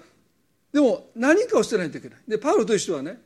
[0.73, 2.19] でも何かを捨てないといけない。
[2.29, 3.21] でパウロという人はね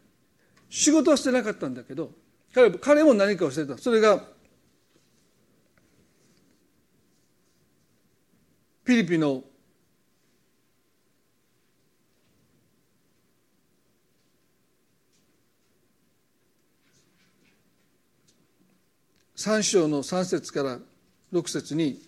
[0.71, 2.11] 仕事は捨てなかったんだけど
[2.55, 3.79] 彼彼も何かを捨てた。
[3.79, 4.19] それが
[8.85, 9.43] フィリピンの
[19.37, 20.79] 3章の3節から
[21.33, 22.01] 6節に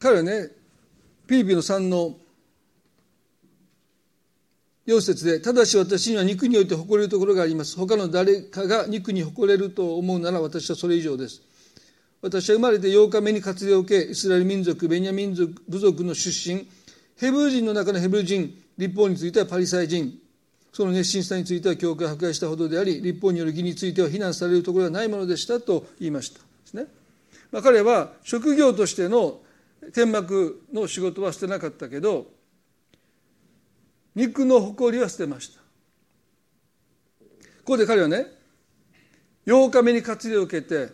[0.00, 0.48] 彼はね
[1.26, 2.16] ピリピの3の
[4.86, 7.76] 4節でただし私には肉において誇れるところがあります。
[7.76, 11.42] 他の誰かが肉に誇れると思うなら私はそれ以上です。
[12.22, 16.66] 私は生まれて8日目に活動を受けイスラエル民族ベニヤ民族部族の出身
[17.18, 20.18] ヘブル人の中のヘブル人立法についてはパリサイ人
[20.72, 26.40] その熱心さについては教会を迫害したほどであり立法による義については非難されるところはないものでしたと言いました。
[26.40, 26.86] ですね、
[27.52, 29.40] まあ、彼は職業としての
[29.92, 32.26] 天幕の仕事は捨てなかったけど
[34.14, 35.60] 肉の誇りは捨てました。
[37.60, 38.26] ここで彼はね
[39.46, 40.92] 8日目に活用を受けて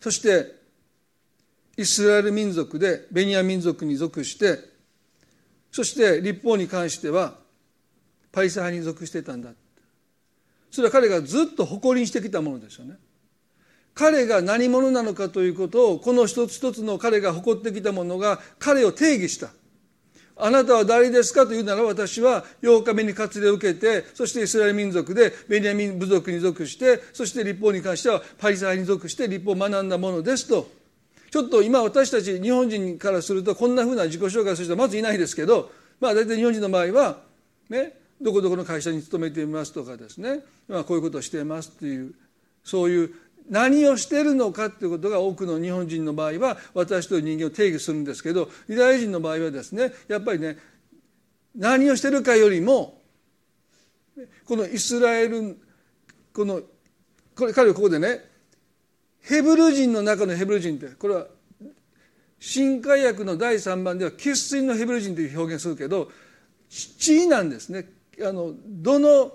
[0.00, 0.54] そして
[1.76, 4.58] イスラエル民族でベニヤ民族に属して
[5.72, 7.38] そして立法に関しては
[8.30, 9.50] パリサ派に属してたんだ
[10.70, 12.96] それは彼がずっと誇りにしてきたものですよね。
[13.94, 19.50] 彼が何者なのかということをこの一つ一つの彼が誇ってきたものが彼を定義した。
[20.36, 30.68] あなたは誰ですかというなら私は8日目に割礼を受けてそしてイスラエル民族でベニヤミン部族に属してそして立法に関してはパリサ派に属して立法を学んだものですと。
[31.30, 37.18] ちょっと今私たち日本人からするとこんなふうな自己紹介する人はまずいないですけどまあ大体日本人の場合は
[37.68, 42.14] ねどこどこの会社に勤めていますとかですね、まあ、こういうことをしていますっていう
[42.62, 43.10] そういう
[43.48, 50.56] 何をしてるのかということが多くの日本人の場合は私という人間を定義するんですけどユダヤ人の場合はですねやっぱりね
[51.54, 53.02] 何をしてるかよりも
[54.46, 55.58] このイスラエル
[56.32, 56.62] この
[57.36, 58.20] これ彼はここでね
[59.20, 61.26] ヘブル人の中のヘブル人ってこれは
[62.38, 66.10] 新海訳の第3番では生粋のヘブル人という表現するけど
[66.68, 67.86] 地位なんですね。
[68.22, 69.32] あのどの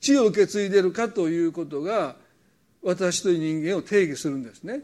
[0.00, 2.16] 地を受け継いでるかということが
[2.86, 4.82] 私という人間を定義するんですね。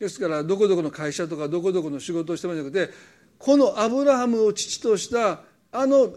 [0.00, 2.92] ですからどこどこの会社とかどこどこの仕事をしてもらじゃなくて
[3.38, 6.12] このアブラハムを父としたあの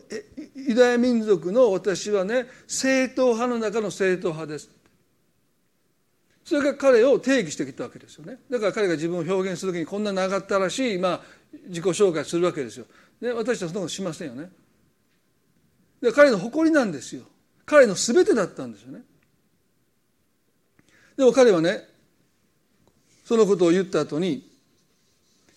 [0.56, 4.70] ユダヤ民族の私はね正統派の中の正統派です。
[6.44, 8.40] それが彼を定義してきたわけですよね。
[8.50, 11.22] だから彼が自分を表現する時にこんな長ったらしい、まあ、
[11.68, 12.86] 自己紹介するわけですよ。
[13.22, 14.50] で私たちはそんなことしませんよね。
[16.02, 17.24] で彼の誇りなんですよ。
[17.66, 19.02] 彼の全てだったんですよね。
[21.18, 21.84] でも彼はね
[23.26, 24.48] そのことを言った後に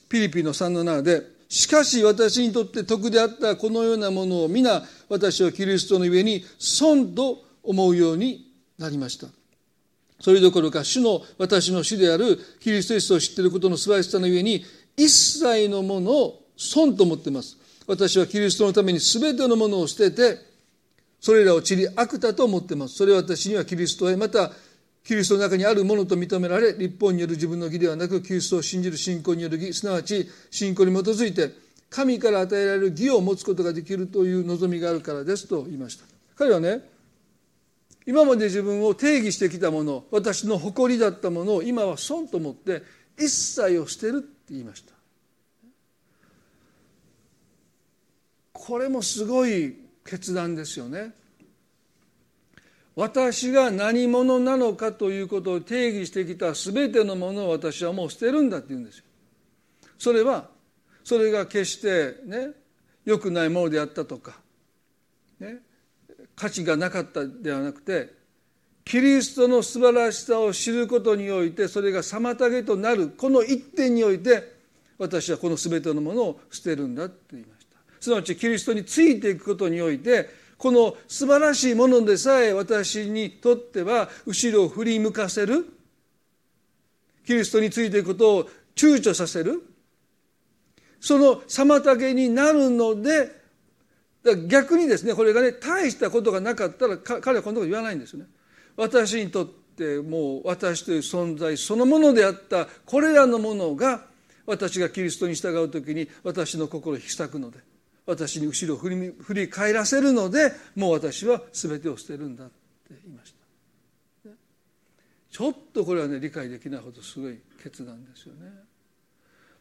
[0.08, 8.46] ピリピの3の7でしかし私にとって得であったこのようなものを皆私はキリストの上に損と思うように
[8.78, 9.26] なりました。
[10.20, 14.64] それどころか主の私の主であるキリストイスを知っていることの素晴らしさの上に
[14.96, 17.56] 一切のものを損と思っています。
[17.86, 20.38] 私はキリストのために全てのものを捨てて
[21.20, 22.94] それらを散り悪だと思っています。
[22.94, 24.52] それは私にはキリストへまた
[25.04, 31.50] キリストの中にあるものと認められ立法による自分の義ではなくキリストを信じる信仰による義すなわち信仰に基づいて
[31.88, 36.04] 神から与えられる義を持つことができるという望みがあるからですと言いました
[36.36, 36.88] 彼はね
[38.06, 42.82] 今まで自分を定義してきたもの私の誇りだったものを今は損と思って
[43.18, 44.92] 一切を捨てるって言いました
[48.52, 51.12] これもすごい決断ですよね。
[52.96, 59.04] 私が何者なのかということを定義してきた全てのものを私はもう捨てるんだって言うんですよ。
[59.98, 60.48] それは
[61.04, 62.50] それが決してね
[63.04, 64.38] 良くないものであったとか、
[65.38, 65.58] ね、
[66.36, 68.12] 価値がなかったではなくて
[68.84, 74.60] キリストの素晴らしさを知ることにおいてそれが妨げとなるこの一点において
[74.98, 80.28] 私はこの全てのものを捨てるんだと言いましたすなわちキリストについていくことにおいて
[80.60, 85.64] この素晴らしいものでさえ私にとっては後ろを振り向かせる
[87.26, 88.44] キリストについていくことを
[88.76, 89.62] 躊躇させる
[91.00, 93.40] その妨げになるので
[94.48, 98.26] 逆にですねこれがね大したことがなかったら彼はこんなこと言わないんですよね。
[98.76, 104.02] 私にとってもう私という存在そのものであったこれらのものが
[104.44, 107.69] 私がキリストに従う時に私の心を引き裂くので
[108.06, 112.54] 私に後ろを振り返らせるのでもう私は全てを捨てるんだって
[112.90, 113.40] 言いました。
[115.30, 118.50] ちょっとこれはね理解できないほどすごい決断ですよね。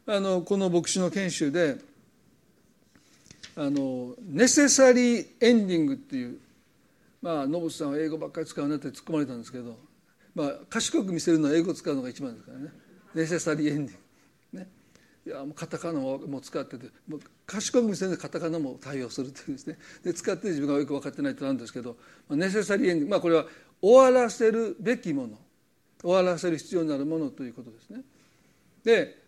[0.08, 1.78] あのこの牧師の研修で
[3.56, 6.40] あのネセサリーエンディングっていう
[7.22, 9.78] まあノブさんは英語ばっかり使うなって突っ込まれたんですけど、
[10.34, 12.72] まあ、賢く見せるのは英語使うのが一番ですからね。
[13.14, 14.04] ネセサリーエンディング、
[15.30, 23.46] いやもうカタカナもも使っててもう賢く見せるのはカタカナも対応するというですねで使って自分がよく分かってないとなんですけど、まあ、ネセサリーエンディング、まあ、これは
[23.80, 25.38] 終わらせるべきもの
[26.02, 28.02] 終わらせる必要になるものということですね。
[28.84, 29.20] で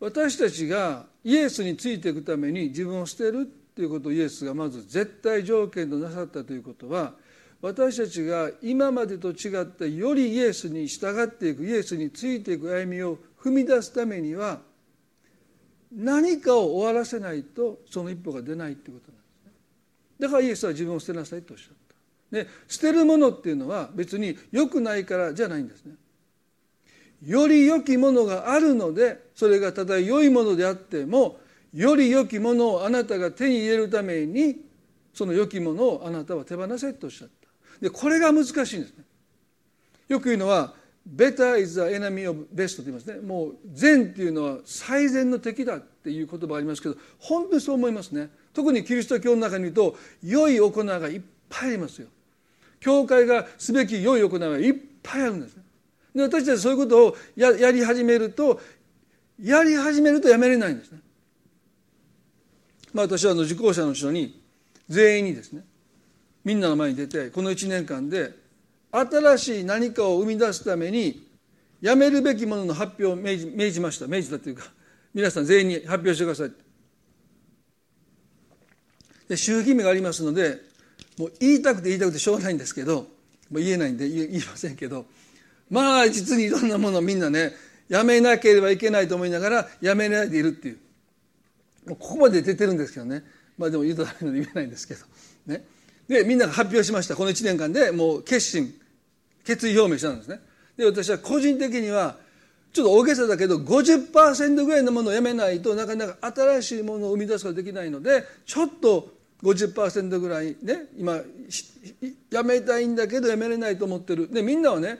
[0.00, 7.14] 私たちがイエスについていくために自分を捨てるということをイエスがまず絶対条件となさったということは
[7.62, 14.60] 私たちが今までと違ったよりイエスに従っていくイエスについていく歩みを踏み出すためには
[15.94, 19.52] 何かを終わらせないとその一歩が出ないということなんですね。
[20.18, 21.76] だからイエスは自分を捨てなさいとおっしゃっ
[22.32, 22.36] た。
[22.36, 25.94] で捨てるものっていうのは別に良くないからじゃないんですね。
[27.22, 31.38] より良きものがあるのでそれがただ良いものであっても
[31.72, 34.56] より良きものをあなたが手に入れるために
[35.14, 37.48] その良きものをあなたは手放せとおっしゃった。
[37.80, 39.04] でこれが難しいんですね。
[40.08, 40.74] よく言うのは
[41.06, 43.20] 「Better is the enemy of best」と言いますね。
[43.20, 48.30] もう善っていうのは最善の敵だっていう言葉ありますけど本当にそう思いますね。
[48.52, 52.08] 特にキリスト教の中に言うと良い行いがいっぱいありますよ。
[52.80, 55.62] 教会がすべき良い行いはいっぱいあるんですね。
[56.14, 58.60] で私たちそういうことをややり始めると
[59.42, 61.00] やり始めるとやめれないんですね。
[62.92, 64.40] まあ、私はあの受講者の人に
[64.88, 65.64] 全員にですね
[66.44, 68.43] みんなの前に出てこの1年間で
[68.94, 71.26] 新しい何かを生み出すために
[71.80, 74.06] やめるべきものの発表を命じ命じました。
[74.06, 74.64] 命じたというか
[75.12, 76.52] 皆さん全員に発表してください。
[79.28, 80.60] で周期目がありますので
[81.18, 83.06] もう言いたくて言いたくてしょうがないんですけども
[83.52, 85.06] う言えないんで言いませんけど
[85.70, 87.52] まあ実にいろんなものをみんなね
[87.88, 90.78] やめなければいけないと思いながらやめないでいるっていう。
[91.86, 93.24] もうここまで出てるんですけどね。
[93.58, 95.04] まあでも言うとダメなので言えないんですけど。
[95.46, 95.64] ね。
[96.08, 97.16] でみんなが発表しました。
[97.16, 98.74] この1年間でもう決心。
[99.44, 100.40] 決意表明したんですね
[100.76, 102.16] で私は個人的には
[102.72, 111.20] ちょっと大げさだけど50%ぐらいのものをやめないとなかなか新しいものを生み出すことができないのでちょっと50%ぐらいね今
[112.30, 114.98] やめたいんだけどやめれないと思ってるでみんなはね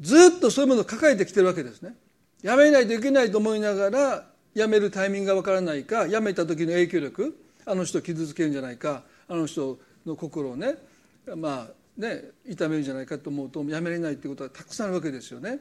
[0.00, 1.94] ずっとそういうものを抱えてきてるわけですね。
[2.42, 10.76] やめないといけないと思いながらやめるタイミングがわからないかやめた時の影響力あの人を傷つけるんじゃないかあの人の心をね
[11.34, 15.58] まあね痛めるんじゃないかと思うとやめれないっていうことはたくさんあるわけですよね。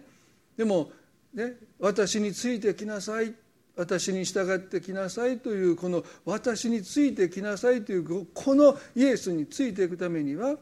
[0.56, 0.92] でも
[1.34, 3.34] ね私についてきなさい。
[3.78, 10.56] 私に従ってきなさいというこの私についてきなさいというこのイエスについていくためには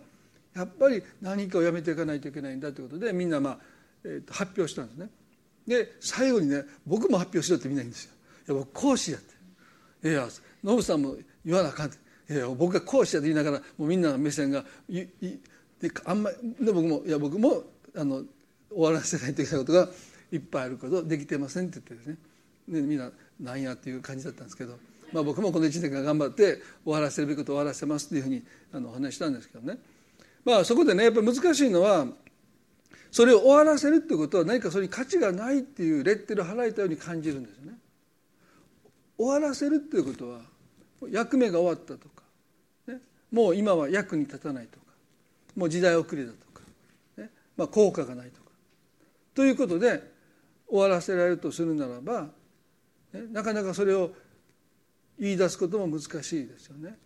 [0.54, 3.58] やっぱり何かをやめていかないといけないんだということでみんな、まあ
[4.04, 5.10] えー、発表したんですね。
[5.66, 8.12] で最後にね僕も発表しろってみんな言うんですよ
[8.48, 9.22] 「いや僕講師や」っ
[10.02, 10.28] て「いや
[10.64, 11.16] ノブさんも
[11.46, 11.98] 言わなあかん」って
[12.34, 15.40] 「いや僕が講師や」って言いながらもうみんなの目線がいい
[15.88, 17.64] であんまで僕も「いや僕も
[17.96, 18.24] あの
[18.70, 19.90] 終わらせないといけないことが
[20.32, 22.18] いっぱいあることできてません」って言ってですね。
[22.68, 24.78] でみんな「なんや」っていう感じだったんですけど、
[25.14, 29.78] まあ、僕もこの1年間頑張って終わらせるべきことを終わらせますっていうふうにあのお話したんですけどね。
[30.44, 32.08] まあそこでねやっぱり難しいのは
[33.12, 37.78] それを終わらせるっていうことは何かそれに価値がないっていうレッテルを払えたように感じるんですよね。
[39.18, 40.42] 終わらせるっていうことは
[41.10, 42.24] 役目が終わったとか、
[42.88, 43.00] ね、
[43.32, 44.85] もう今は役に立たないとか。
[45.56, 46.62] もう時代遅れだとか、
[47.18, 48.50] ねまあ、効果がないとか
[49.34, 50.12] ということで
[50.68, 52.24] 終わらせられるとするならば、
[53.14, 54.12] ね、なかなかそれを
[55.20, 56.98] 言い出すことも難しいですよね。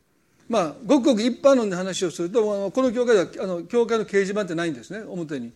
[0.48, 5.52] まあごくごく一般論で話をするとこの教会ではあの教会の掲示板ってないんですね表に。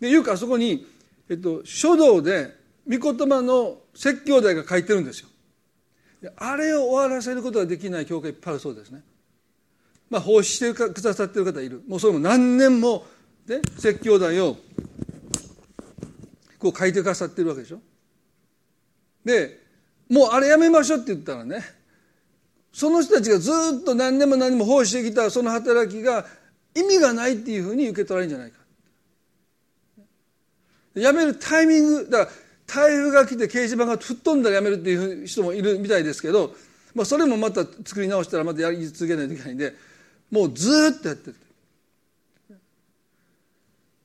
[0.00, 0.86] でいうかあそこに、
[1.28, 2.54] えっと、書道で
[2.88, 5.28] 御言葉の説教題が書いてるんですよ。
[6.36, 9.02] あれを終わらせることができない教会いっぱいあるそうですね。
[10.14, 11.82] まあ奉仕してくださってる方いる。
[11.88, 13.04] もうそれも何年も
[13.44, 14.56] で説教題を
[16.60, 17.80] こう書いてくださってるわけでしょ。
[19.24, 19.58] で
[20.08, 21.64] もうあれやめましょうって言ったらね
[22.72, 23.50] その人たちがず
[23.80, 26.26] っと何年も何年も奉仕してきたその働きが
[26.76, 28.58] 意味がないっていうふうに受け取られるんじゃないか。
[30.94, 32.30] やめるタイミングだから
[32.66, 36.54] 台風が来て掲示板が吹っ飛んだらやめるっていう人もいるみたいですけど、
[36.94, 39.74] まあ、それもまた作り直したらまたやり続けないといけないんで
[40.34, 41.36] もうずっとやってる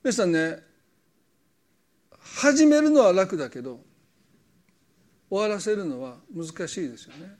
[0.04, 0.58] 皆さんね
[2.20, 3.80] 始めるのは楽だけど
[5.28, 7.36] 終わらせるのは難しいですよね。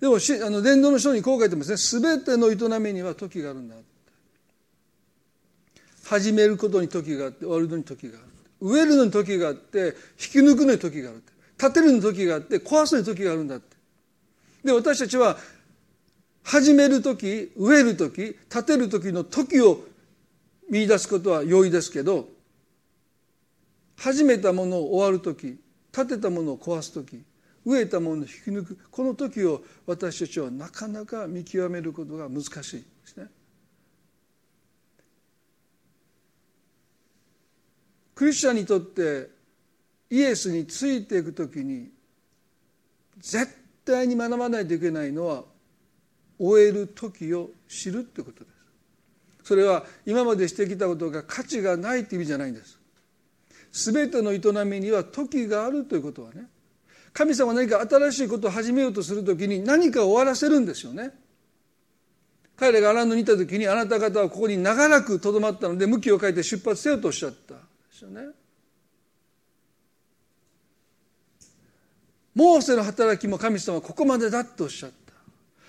[0.00, 2.00] でもしあの伝道の書にこう書いてますね。
[2.00, 3.74] 全ての営みには時があるんだ
[6.04, 8.28] 始めることに時があって終わるのに時がある
[8.60, 11.22] 植えるのに時があって引き抜くのに時がある
[11.58, 13.76] 建てるのに時があって壊すのに時があるんだって。
[14.64, 15.36] で私たちは
[16.48, 19.84] 始める時植える時建てる時の時を
[20.70, 22.26] 見出すことは容易ですけど
[23.98, 25.58] 始めたものを終わる時
[25.92, 27.22] 建てたものを壊す時
[27.66, 33.26] 植えたものを引き抜くこの時を私たちはなかなか見極めることが難しいですね。
[38.14, 39.28] クリスチャンにとって
[40.08, 41.90] イエスについていく時に
[43.18, 45.44] 絶対に学ばないといけないのは
[46.38, 48.58] 終える時を知るってことです。
[49.44, 52.78] それは今までしてきたことが価値がないって意味じゃないんです。
[53.72, 56.46] 全ての営みには時があるということはね
[57.12, 61.10] 神様は何か新しいことを始めようとする時に何かを終わらせるんですよね。
[62.56, 67.60] 彼らがアランドにいた時にあなた方はここに長らくとどまったので向きを変えて出発せよとおっしゃったで
[67.92, 68.22] すよね。
[72.34, 75.07] モーセの働きも神様はここまでだとおっしゃった。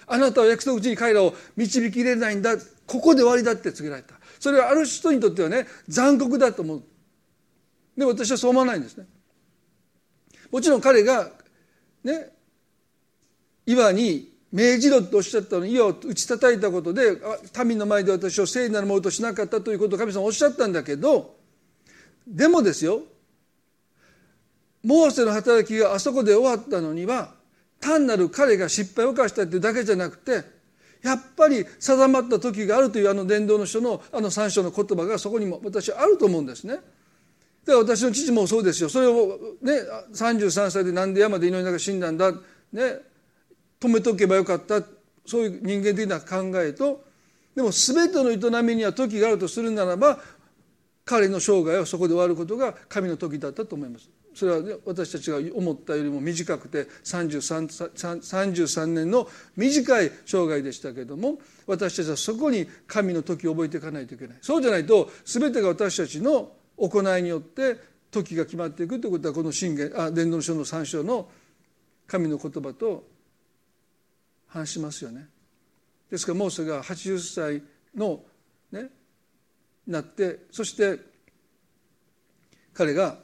[0.10, 2.58] あなたは約束地に彼らを導き入れないんだ。
[2.86, 4.16] ここで終わりだって告げられた。
[4.40, 6.84] それはある人にとってはね残酷だと思う。
[7.96, 9.06] でも私はそう思わないんですね。
[10.52, 11.30] もちろん彼が
[12.04, 12.32] ね
[13.66, 17.18] 岩に命じろとおっしゃったのに岩を打ち叩いたことで
[17.64, 21.36] 民の前で私を聖なるものとしなかったということを神様おっしゃったんだけど
[22.28, 23.02] でもですよ
[24.84, 27.36] モーセの働きがあそこで終わったのには
[27.80, 30.44] 単なる彼が失敗を犯したっていうだけじゃなくて
[31.02, 36.80] やっぱり定まった時があるというあの伝道の書のあの三章の言葉がそこにも私はあると思うんですね。
[37.66, 38.90] で私の父もそうですよ。
[38.90, 39.74] それをね
[40.14, 42.40] 33歳でなんで山で祈りながら死んだんだ、ね、
[43.80, 44.82] 止めとけばよかった。
[45.26, 47.06] そういう人間的な考えと。
[47.56, 50.20] でも全ての営みには時があるとするならば
[51.10, 54.08] 彼の生涯はそこで終わることが神の時だったと思います。
[54.36, 57.90] それは、ね、私たちが思ったよりも短くて 33,
[58.20, 67.78] 33年の短い生涯でしたけれども私たちはそこに神の時を覚えていかないといけないそうじゃないと全てが私たちの行いによって
[68.12, 71.28] 時が決まっていくということはこの信玄あ伝道書の3章の
[72.06, 73.04] 神の言葉と
[74.48, 75.28] 反しますよね。
[76.12, 77.64] ですからモーセが80歳
[77.96, 78.22] の
[79.92, 81.00] なってそして
[82.74, 83.18] 彼が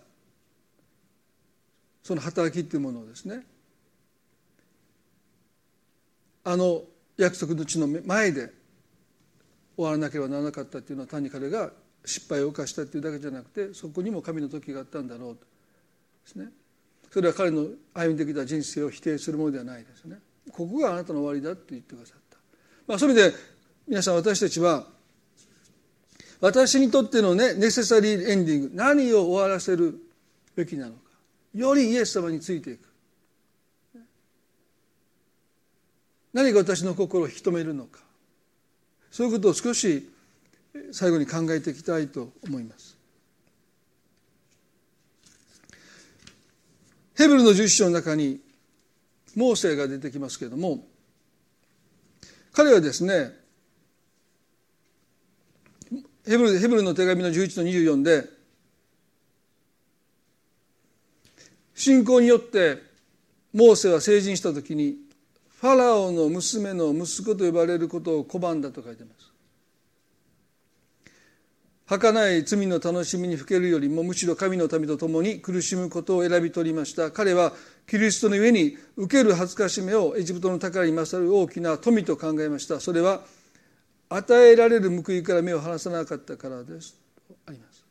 [2.03, 3.45] その働きっていうものをですね
[6.43, 6.83] あの
[7.17, 8.51] 約束の地の前で
[9.75, 11.71] 終わらなければならなかったっていうのは単に彼が
[12.05, 15.41] 失敗を犯したっていうだけじゃなくてそこにも神の時があったんだろうと。
[15.41, 15.47] で
[16.25, 16.49] すね。
[17.11, 20.19] それは彼の歩んできた人生を否定するものではないですね。
[20.51, 22.37] ここがあなたの終わりだって言ってくださった、
[22.87, 23.37] まあ、そういう意味で
[23.87, 24.85] 皆さん私たちは
[26.41, 29.99] 私にとってのねネセサリーエンディング何を終わらせる
[30.55, 30.99] べきなのか。
[31.53, 32.87] よりイエス様についていく。
[36.33, 37.99] 何が私の心を引き止めるのか。
[39.09, 40.09] そういうことを少し
[40.91, 42.95] 最後に考えていきたいと思います。
[47.15, 48.41] ヘブルの十四章の中に
[49.35, 50.85] モーセが出てきますけれども
[52.51, 53.31] 彼はですね
[56.27, 58.29] ヘブルヘブルの手紙の11の24で
[61.75, 62.81] 信仰によって
[63.53, 64.95] モーセは成人した時に
[65.61, 69.31] ファラオの娘の息子と呼ばれることを拒んだと書いてます。
[71.87, 77.11] 儚い罪の楽しみにふけるよりもむしろ神の民と共に苦しむことを選び取りました。
[77.11, 77.53] 彼は
[77.87, 82.79] キリストの上に受ける恥ずかしめをエジプトの宝に勝る大きな富と考えました。
[82.79, 83.23] それは
[84.09, 86.95] 与えられる報いから目を離さなかったからです。
[87.47, 87.85] あります。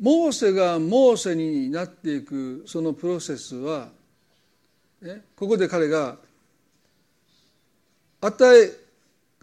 [0.00, 3.88] モーセがモーセになっていくそのプロセスは、
[5.00, 6.16] ね、ここで彼が
[8.20, 8.72] 与え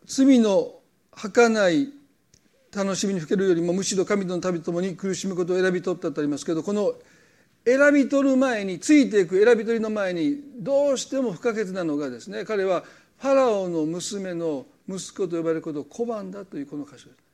[0.05, 0.73] 罪の
[1.11, 1.89] 儚い
[2.75, 6.93] 楽しみにふけるよりもむしろ神との旅ともに苦しむことを選び取ったとありますけどこの
[7.69, 12.83] 選び取る前についていく選び取りの前にどうしても不可欠なのがですね彼は
[13.19, 17.29] ファラオの娘の息子と呼ばれることを拒んだというこの箇所です。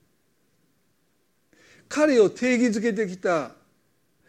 [1.87, 3.51] 彼を定義づけてきた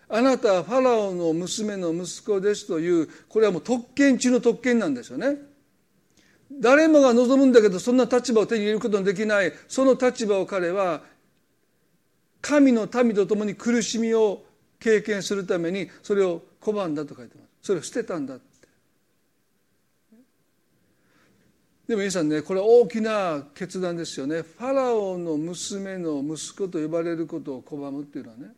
[0.08, 5.38] あなたはファラオの娘の息子ですというこれはもう特権中の特権なんですよね。
[6.52, 11.02] 誰もが望むんだけどそんな立場を手に入れることのできないその立場を彼は
[12.40, 14.44] 神の民と共に苦しみを
[14.78, 17.46] 経験するためにそれを拒んだと書いてます。
[17.62, 18.44] それを捨てたんだって。
[21.88, 24.42] でも皆さんねこれ大きな決断ですよね。
[24.42, 28.52] ファラオの娘の息子と呼ばれることを拒むっていうのはね。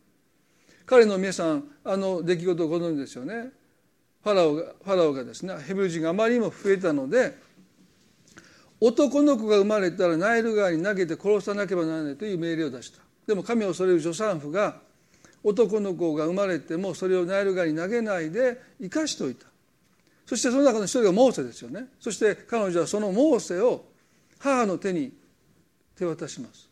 [0.85, 3.51] 彼の皆さんあの出来事をご存知ですよね。
[4.23, 7.37] ファラオがファラオがですねヘブル人があまりにも増えたので
[8.81, 12.99] 男の子が生まれたらナイル川に投げて殺さなければならないという命令を出した。
[13.27, 14.81] でも神を恐れる助産婦が
[15.43, 19.47] 男の子が生まれてもそれをナイル川に投げないで生かしておいた。
[20.25, 21.87] そしてその中の一人がモーセですよね。
[21.99, 23.85] そして彼女はそのモーセを
[24.37, 25.11] 母の手に
[25.95, 26.69] 手渡します。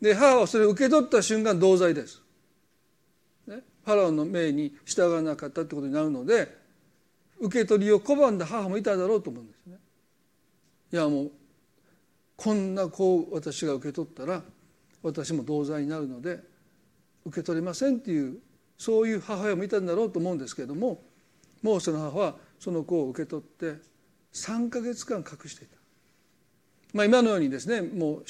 [0.00, 2.20] で母はそれを受け取った瞬間同罪です、
[3.46, 6.48] ね、ファラオの命に従わなかったってことになるので
[7.38, 9.76] 受け取りを拒んだ母もいただろうと思うんですね。
[10.92, 11.30] いやもう
[12.36, 14.42] こんな子を私が受け取ったら
[15.02, 16.40] 私も同罪になるので
[17.24, 18.38] 受け取れませんっていう
[18.78, 21.02] そういう母親もいたんだろうと思うんですけれども
[21.62, 23.80] モーセの母はその子を受け取って
[24.32, 25.76] 3か月間隠していた、
[26.92, 28.24] まあ、今のようにですねもう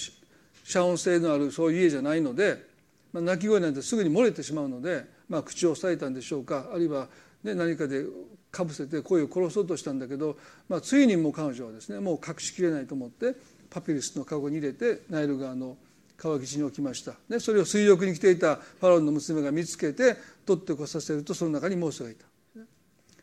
[0.64, 2.64] 遮音性のあるそういう家じゃないので、
[3.12, 7.09] まあ、泣き声なんてすぐに漏れてしまうので、まあ、口を押さえたんでしょうかあるいは、
[7.43, 8.05] ね、何かで
[8.51, 10.36] かぶせて声を殺そうとしたんだけど、
[10.68, 13.34] まあ、ついにもう彼女はですねもう隠しきれないと思って
[13.70, 15.76] パピルスのカゴに入れてナイル川の
[16.17, 17.15] 川岸に置きました。
[17.29, 22.27] でそれを水浴に来ていたファロンの娘が見つけて取ってこさせるとその中にモーセがいた。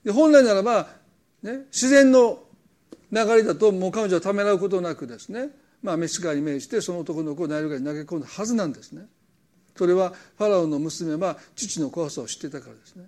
[0.03, 0.87] で本来ならば、
[1.43, 2.39] ね、自然の
[3.11, 5.49] 流れだともう彼女はためらうことなくですね、
[5.81, 9.05] まあ、メシカに命じてその男の子をナイル川に投げ込んだはずなんですね。
[9.75, 13.05] それはファラオの娘は父の怖さを知ってたからですね。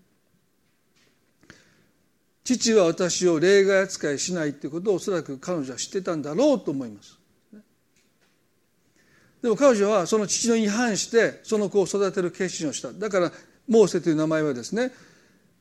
[2.44, 7.21] 父は私を例外扱いしないということをおそらく彼女は知ってたんだろうと思います。
[9.42, 12.92] でも彼女はその父の違反してその子を育てる決心をした。
[12.94, 13.32] だから
[13.68, 14.92] モーセという名前はですね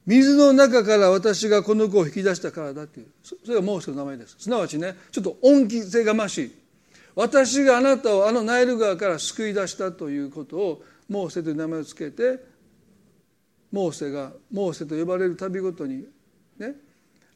[0.06, 3.06] 水の中から私がこの子を引き出したからだっていう。
[3.22, 4.36] それがモーセの名前です。
[4.38, 6.52] すなわちねちょっと恩気性がましい。
[7.14, 12.38] 私があなたをあのナイル川から救い出したということをモーセという名前をつけて
[13.72, 16.06] モーセがモーセと呼ばれるたびごとに
[16.58, 16.74] ね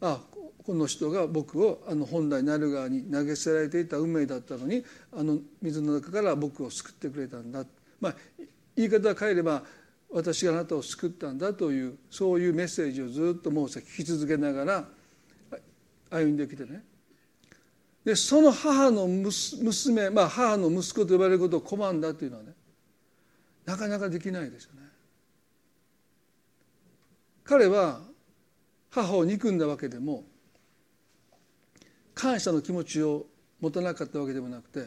[0.01, 0.21] あ
[0.65, 7.65] この人が僕をあの本来なる側に投げ捨てられていた運命だったのにあの水の中から僕を救ってくれたんだ、
[8.01, 8.15] まあ、
[8.75, 9.63] 言い方を変えれば
[10.11, 14.85] 私があなたを救ったんだというそういうメッセージをずっとモーセ聞き続けながら
[16.11, 16.83] 歩んできてね
[18.05, 22.53] でその母の娘、まあ、母の息子と呼ばれることを拒んだというのはね
[23.67, 24.81] なかなかできないですよね。
[27.45, 28.01] 彼は
[28.91, 30.25] 母を憎んだわけでも
[32.15, 33.27] 感謝の気持ちを
[33.61, 34.87] 持たなかったわけでもなくて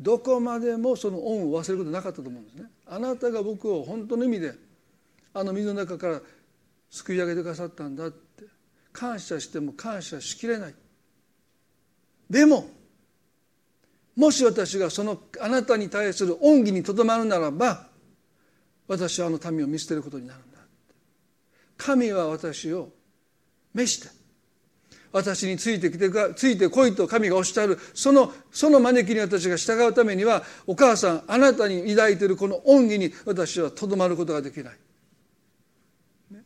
[0.00, 2.64] どこまでもその恩を忘れることなかったと思うんですね。
[2.86, 4.54] あなたが僕を本当の意味で
[5.32, 6.20] あの水の中から
[6.90, 8.44] 救い上げてくださったんだって
[8.92, 10.74] 感謝しても感謝しきれない。
[12.28, 12.68] でも
[14.16, 17.86] もし私がそのあなたに対する恩義にとどまるならば
[18.88, 20.58] 私はあの民を見捨てることになるんだ
[21.76, 22.90] 神は私を
[23.74, 24.08] 召して
[25.16, 34.74] 私についてきてついてこいと神がおっしゃるそのその招きに私が従うためにはお母さんあなたに抱いているこの恩義に私はとどまることができない。
[36.32, 36.42] ね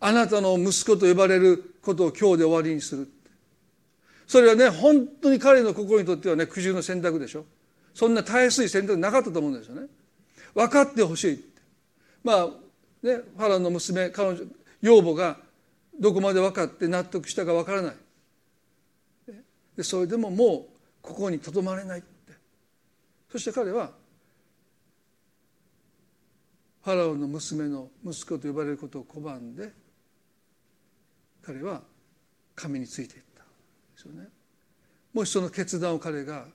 [0.00, 3.08] あなたの息子と呼ばれることを今日で終わりにする。
[4.26, 7.44] それはね本当に彼の心にとってはね苦渋の選択でしょ。
[7.94, 9.86] そんなたやすい選択なかったと思うんですよね。
[10.52, 11.62] 分かってほしいって。
[12.24, 12.46] まあ
[13.06, 14.42] ねファランの娘彼女
[14.82, 15.38] 養母が
[16.00, 17.96] どこまで分かって納得したか分からない。
[19.76, 22.32] でそれでももうここにとどまれないって。
[23.30, 23.92] そして彼は
[26.82, 29.70] ファラオの娘の息子と呼ばれることを拒んで
[31.42, 31.82] 彼は
[32.54, 33.42] 神についていった。
[33.42, 33.48] で
[33.98, 34.28] すよね。
[35.12, 36.46] もしその決断を彼が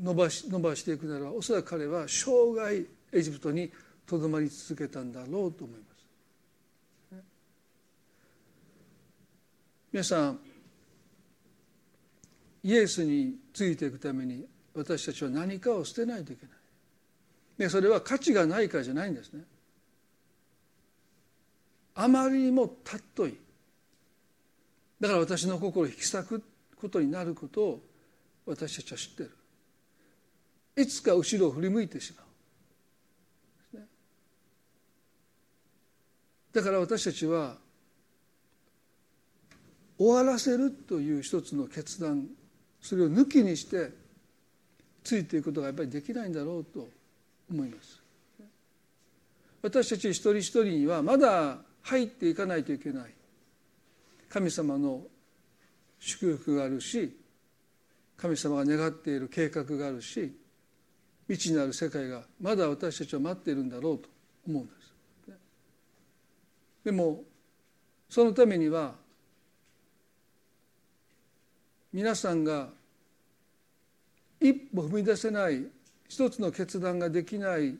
[0.00, 3.72] 伸ばし伸ばしていくならおそらく彼は生涯エジプトに
[4.06, 5.87] とどまり続けたんだろうと思います。
[9.92, 10.38] 皆さん
[12.62, 16.54] イエスについていくために私たちは何かを捨てないといけない。
[17.56, 19.44] でそれは価値がないからじゃないんですね。
[21.94, 23.38] あまりにも尊い
[25.00, 26.42] だから私の心を引き裂く
[26.76, 27.80] ことになることを
[28.46, 29.30] 私たちは知ってる
[30.76, 33.82] いつか後ろを振り向いてしまう
[36.52, 37.56] だから私たちは
[39.98, 42.26] 終わらせるという一つの決断
[42.80, 43.90] それを抜きにして
[45.02, 46.88] ついていくことがやっぱりできないんだろうと
[47.50, 48.00] 思います。
[49.60, 53.12] 私たち一人一人にはまだ入っていかないといけない。
[54.28, 55.02] 神様の
[55.98, 57.16] 祝福があるし
[58.16, 60.32] 神様が願っている計画があるし
[61.26, 64.08] 未知なる世界がまだ私たちは待っているんだろうと
[64.46, 64.92] 思うんです。
[66.84, 67.24] でも
[68.08, 68.94] そのためには
[71.92, 72.68] 皆さんが
[74.40, 75.66] 一歩踏み出せない
[76.08, 77.76] 一つの決断ができない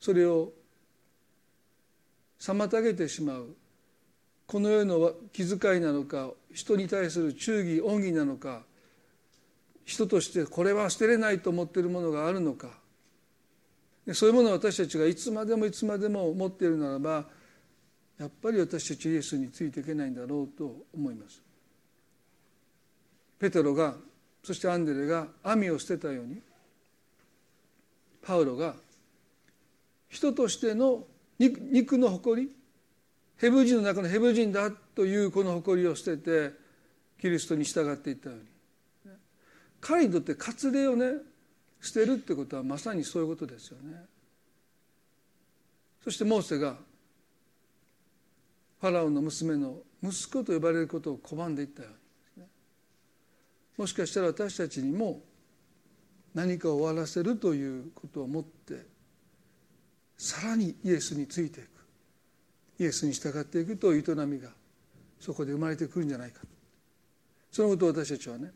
[0.00, 0.52] それを
[2.40, 3.56] 妨げてしまう。
[4.46, 8.62] この世の気遣いなのか人に対する忠義恩義なのか
[9.84, 12.68] 人としてこれは捨てれないと思っているものがあるのか。
[14.14, 17.26] そういうものを私たちがいつまでもいつまでも持っているならば
[18.18, 21.47] やっぱり私たちイエスについていけないんだろうと思います。
[23.38, 23.94] ペテロが
[24.42, 26.40] そしてアンデレが網を捨てたように
[28.22, 28.74] パウロが
[30.08, 31.04] 人としての
[31.38, 32.50] 肉の誇り
[33.36, 36.52] ヘブ人の中のヘブ人だというこの誇りを捨てて
[37.20, 38.44] キリストに従っていったように。
[39.80, 41.12] 彼にとって割礼をね
[41.80, 44.04] 捨てるってことはまさにそういうことですよね。
[46.02, 46.76] そしてモーセが
[48.80, 51.97] ファラオの娘の息子と呼ばれることを拒んでいったように。
[53.78, 55.22] もしかしたら私たちにも
[56.34, 58.84] 何かを終わらせるということをもって
[60.18, 61.68] さらにイエスについていく。
[62.80, 64.50] イエスに従っていくという営みが
[65.18, 66.40] そこで生まれてくるんじゃないか
[67.50, 68.52] そのことを私たちはね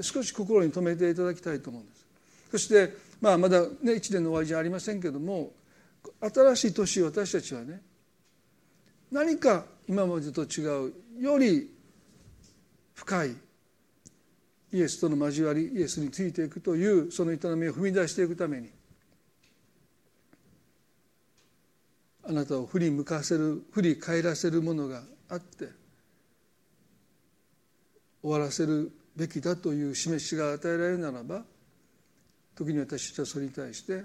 [0.00, 2.06] 少し心に留めていただきたいと思うんです。
[2.50, 5.52] そして、まあ、まだ、ね、1年の終わりじゃありませんけども
[6.20, 7.80] 新しい年私たちはね
[9.10, 11.70] 何か今までと違うより
[12.94, 13.34] 深い
[14.74, 18.70] イエスとの交わりイエスについていくというその営みを踏み出していくために
[22.28, 25.68] あなたを振り向かせる振り返らせるものがあって
[28.20, 31.44] 終わらせるべきだという示しが与えられるならば
[32.56, 34.02] 時に私たちはそれに対して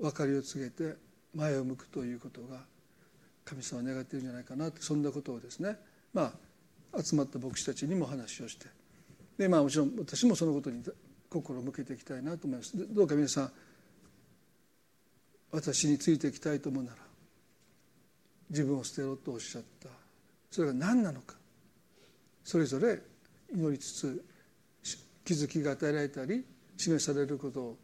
[0.00, 0.96] 分かりを告げて
[1.34, 2.60] 前を向くということが
[3.44, 5.76] 神様は願っているんじゃないかなってそんなことをですね
[6.14, 6.32] ま
[6.94, 8.83] あ集まった牧師たちにも話をして
[9.38, 10.82] でまあもちろん私もそのことに
[11.28, 12.94] 心を向けていきたいなと思います。
[12.94, 13.52] どうか皆さん
[15.50, 16.96] 私についていきたいと思うなら
[18.50, 19.88] 自分を捨てろとおっしゃった。
[20.50, 21.34] それが何なのか。
[22.44, 23.00] それぞれ
[23.52, 24.24] 祈りつつ
[25.24, 26.44] 気づきが与えられたり
[26.76, 27.78] 示されることを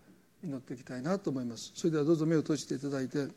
[0.45, 1.73] 祈っていきたいなと思います。
[1.75, 3.29] それではどうぞ目を閉じていただいて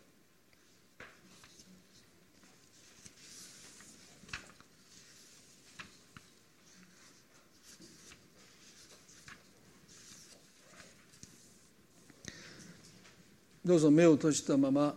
[13.73, 14.93] どうぞ目を閉じたまま。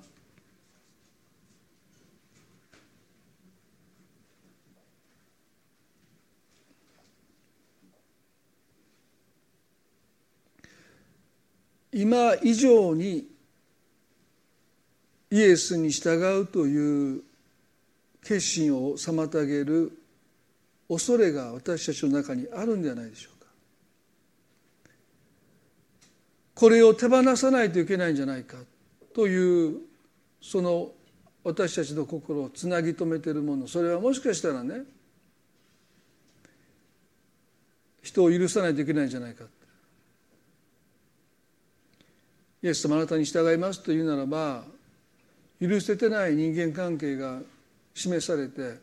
[11.91, 13.27] 今以上に
[15.31, 17.22] イエスに従うという
[18.22, 19.99] 決心を妨げる
[20.87, 23.36] 恐れが私たちの中にあるんではないでしょう
[26.57, 28.57] これを手放さないといけないんじゃないか
[29.15, 29.77] という
[30.41, 30.91] その
[31.45, 33.69] 私たちの心をつなぎ止めているもの。
[33.69, 34.81] それはもしかしたらね
[38.03, 39.45] 人を許さないといけないんじゃないか。
[42.63, 44.65] イエス様あなたに従いますというならば
[45.61, 47.41] 許せてない人間関係が
[47.93, 48.79] 示されて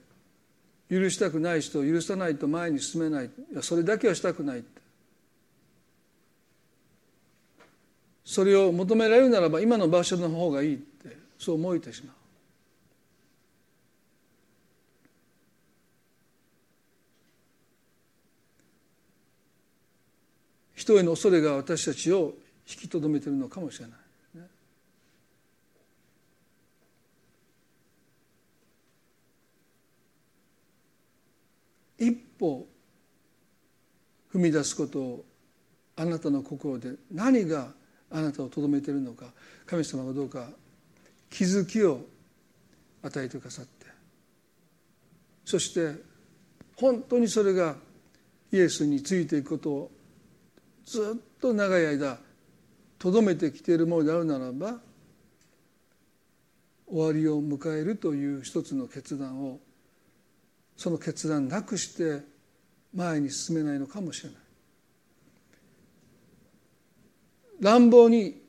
[0.92, 3.26] 許したくない人を許さないと前に進めない。
[3.26, 4.64] いやそれだけはしたくない。
[8.26, 12.16] それを求められるならば今の場所の方がいいってそう思えてしまう。
[20.84, 22.34] 人への恐れが私たちを
[22.68, 24.48] 引きとどめているのかもしれない、ね、
[32.00, 32.68] 一歩
[34.34, 35.26] 踏み出すことを
[35.96, 37.72] あなたの心で何が
[38.14, 39.26] あなたをとどめているのか
[39.66, 40.48] 神様がどうか
[41.30, 42.02] 気づきを
[43.02, 43.88] 与えてくださって。
[45.44, 45.96] そして
[46.78, 47.76] 本当にそれが
[48.52, 49.92] イエスについていくことを
[50.86, 52.18] ずっと長い間
[53.00, 54.80] とどめてきているものであるならば
[56.88, 59.60] 終わりを迎えるという一つの決断を
[60.78, 62.22] その決断なくして
[62.94, 64.43] 前に進めないのかもしれない。
[67.60, 68.42] 乱暴に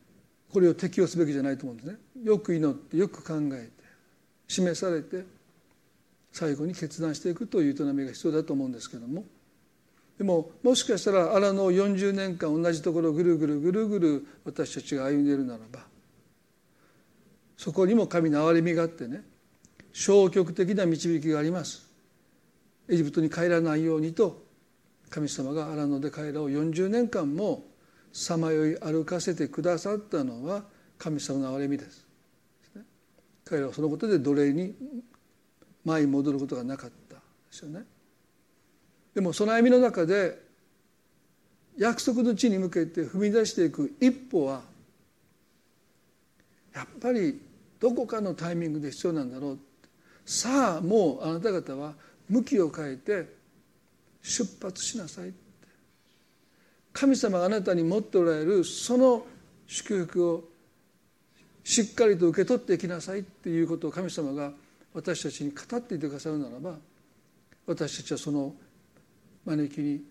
[0.52, 1.98] これを適用すべきじゃないと思うんですね。
[2.24, 3.70] よく祈ってよく考えて
[4.48, 5.24] 示されて
[6.32, 9.24] 最後に決断していくという営みが必要だと思うんですけども。
[10.18, 15.80] でももしかしたら荒野40年間同じところぐるぐるぐるぐる私たちが歩んでいるならば
[17.57, 19.24] そこにも神の憐れみがあってね
[19.92, 21.84] 消極的な導きがあります。
[22.88, 24.44] エジプトに帰らないようにと
[25.09, 27.64] 神様が荒野で彼らを40年間も
[28.15, 30.62] さまよい歩かせてくださったのは
[30.97, 32.07] 神様の憐れみです。
[33.45, 34.75] 彼らはそのことで奴隷に
[35.85, 37.85] 前に戻ることがなかったですよね。
[39.15, 40.41] でもその歩みの中で
[41.77, 44.62] 約束の地に向けて踏み出していく一歩は
[46.73, 47.41] やっぱり
[47.81, 49.59] どこかのタイミングで必要なんだろう。
[50.25, 51.95] さあもうあなた方は
[52.29, 53.27] 向きを変えて
[54.23, 55.33] 出発しなさい。
[56.95, 59.26] 神様があなたに持っておられるその
[59.66, 60.45] 祝福を
[61.64, 64.53] しっかりと受け取っていきなさいっていうことを神様が
[64.95, 66.76] 私たちに語っていてくださるならば
[67.66, 68.55] 私たちはその
[69.45, 70.03] 招きに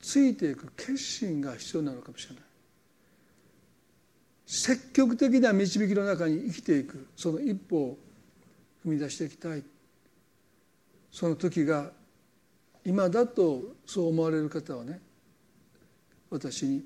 [0.00, 2.44] ついていく決心が必要なのかもしれない。
[4.46, 7.98] 積極的な導きの中に生きていくその一歩を
[8.86, 9.64] 踏み出していきたい。
[11.10, 11.90] その時が
[12.84, 15.00] 今だとそう思われる方はね
[16.30, 16.84] 私に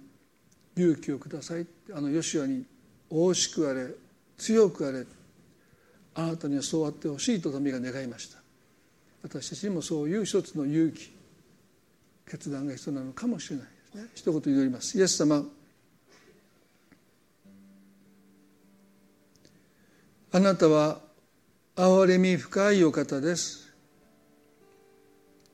[0.76, 1.66] 勇気をください。
[1.92, 2.64] あのヨシアに
[3.10, 3.94] 「大しくあれ
[4.38, 5.04] 強くあれ
[6.14, 8.42] あなたにはそうあってほしい」と民が願いました。
[9.22, 11.12] 私たちにもそういう一つの勇気
[12.26, 14.10] 決断が必要なのかもしれないですね。
[14.14, 14.98] 一言祈ります。
[14.98, 15.44] イエス様
[20.34, 21.00] あなたは
[21.76, 23.70] 憐れみ深いお方です。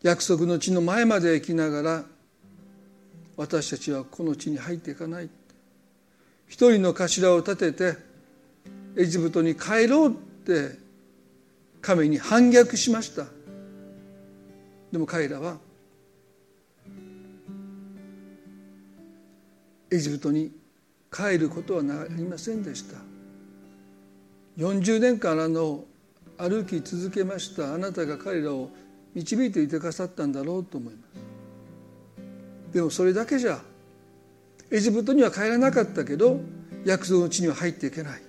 [0.02, 2.04] 約束の地の前まで行きながら
[3.38, 5.30] 私たちはこの地に入っていかない。
[6.48, 7.96] 一人の頭を立てて
[8.96, 10.76] エジプトに帰ろうって
[11.80, 13.26] 神に反逆しました。
[14.90, 15.58] でも彼らは
[19.92, 20.50] エジプトに
[21.12, 22.96] 帰ることはなりませんでした。
[24.58, 25.84] 40年間あの
[26.38, 28.70] 歩き続けましたあなたが彼らを
[29.14, 31.27] 導いていてくださったんだろうと思います。
[32.72, 33.60] でもそれだけじゃ
[34.70, 36.40] エジプトには帰らなかったけど
[36.84, 38.22] 約束の地には入っていけない。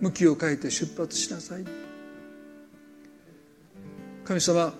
[0.00, 1.64] 向きを変えて出発しなさい。
[4.24, 4.74] 神様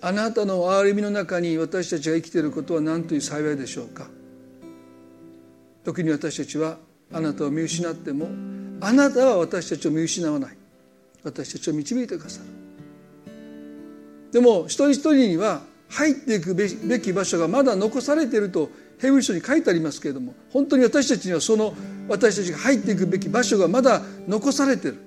[0.00, 4.08] あなたの憐れみの中に私たちが生きていることは何という幸いでしょうか。
[5.84, 6.78] 時に私たちは
[7.12, 8.28] あなたを見失っても
[8.80, 10.56] あなたは私たちを見失わない。
[11.22, 12.61] 私たちを導いてくださる。
[14.32, 21.74] でも一人一人には入っていくべき場所がまだ残されているとヘブル書に書いてありますけれども本当に私たちにはその
[22.08, 24.98] 私たちが入っていくべき場所がまだ残されている。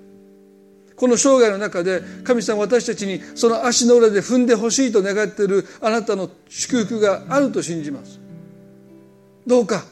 [0.96, 8.20] この生涯の中で神様私たちにその足の裏で踏んでほしいと願っているあなたの祝福があると信じます。
[9.46, 9.84] どうか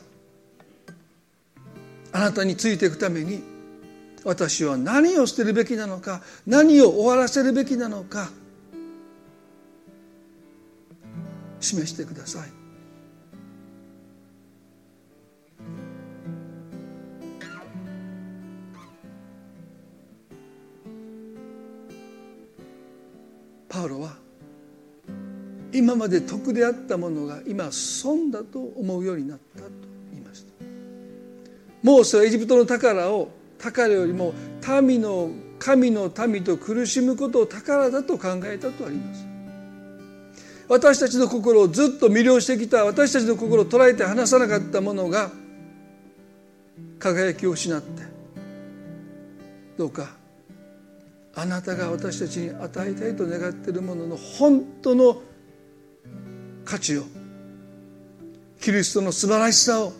[2.13, 3.43] あなたについていくために
[4.23, 8.29] 私は何を捨てるべきなのか何を終わらせるべきなのか
[11.63, 12.49] 示してください。
[23.69, 24.15] パウロは
[25.73, 29.69] 今まで得であったものが今損だと思うようになったと
[30.11, 30.51] 言いました。
[31.81, 34.35] モーセはエジプトの宝を宝よりも
[34.83, 39.32] 民の神の民と苦しむことを宝だと考えたとあります。
[40.67, 45.31] 私たちの心をずっと魅了してきた私たちの心を捉えて離さなかったものが
[46.99, 48.03] 輝きを失って
[49.77, 50.09] どうか
[51.35, 55.21] あなたが私たちに与えたいと願っているものの本当の
[56.63, 57.03] 価値を
[58.61, 59.93] キリストの素晴らしさを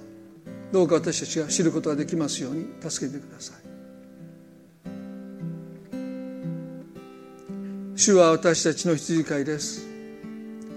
[0.71, 3.73] どうか私たちが知ることができますように助けてください。
[7.95, 9.92] 主は私たちの羊飼いです。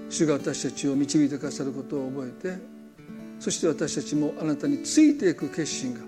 [0.08, 2.58] 主が私たちを導いてくださることを覚えて
[3.38, 6.00] そして私たちもあなたについていく決心が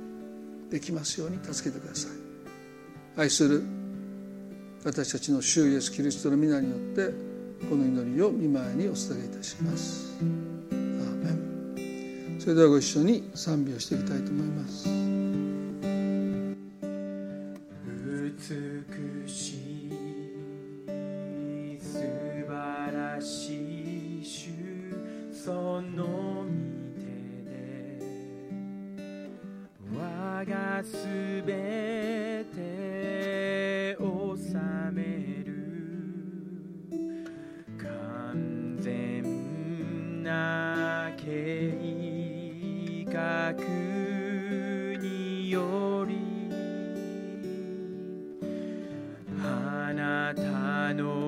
[0.71, 2.11] できますように助けてください。
[3.17, 3.63] 愛する
[4.85, 7.13] 私たちの主イエスキリストの皆によって
[7.69, 10.17] この祈りを見舞いにお捧げいたします。
[12.39, 14.89] それではご一緒に賛美をしていきたいと思います。
[14.89, 14.95] 美
[25.49, 26.05] その
[26.45, 26.45] 御
[27.01, 27.07] 手
[27.43, 27.57] で
[29.97, 34.05] 我がすべて治
[34.93, 35.49] める。
[37.79, 43.53] 完全な計画
[45.01, 46.51] により
[49.43, 51.28] あなたの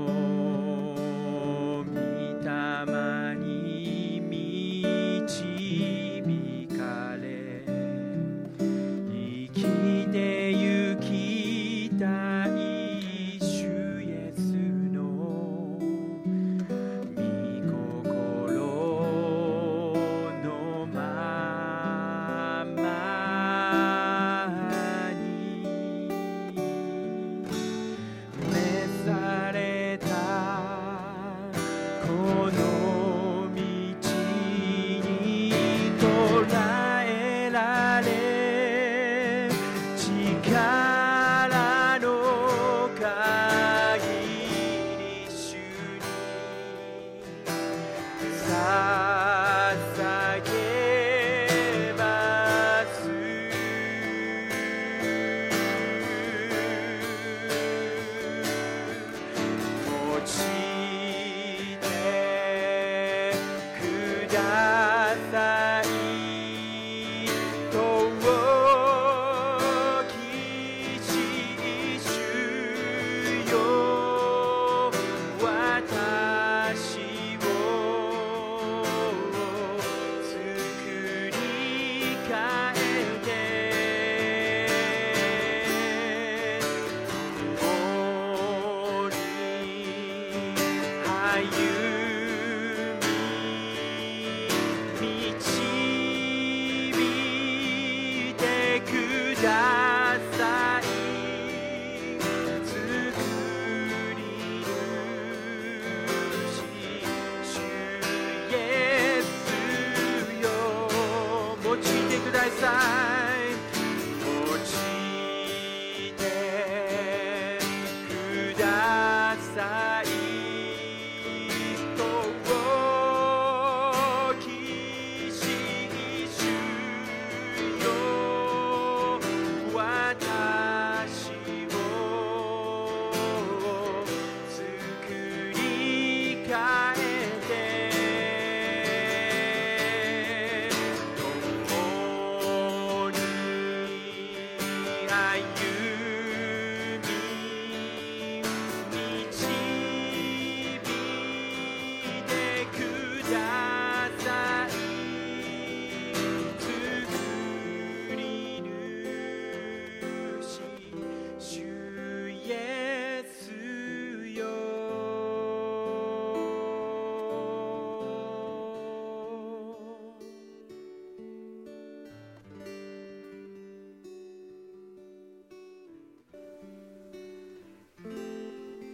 [112.49, 113.10] て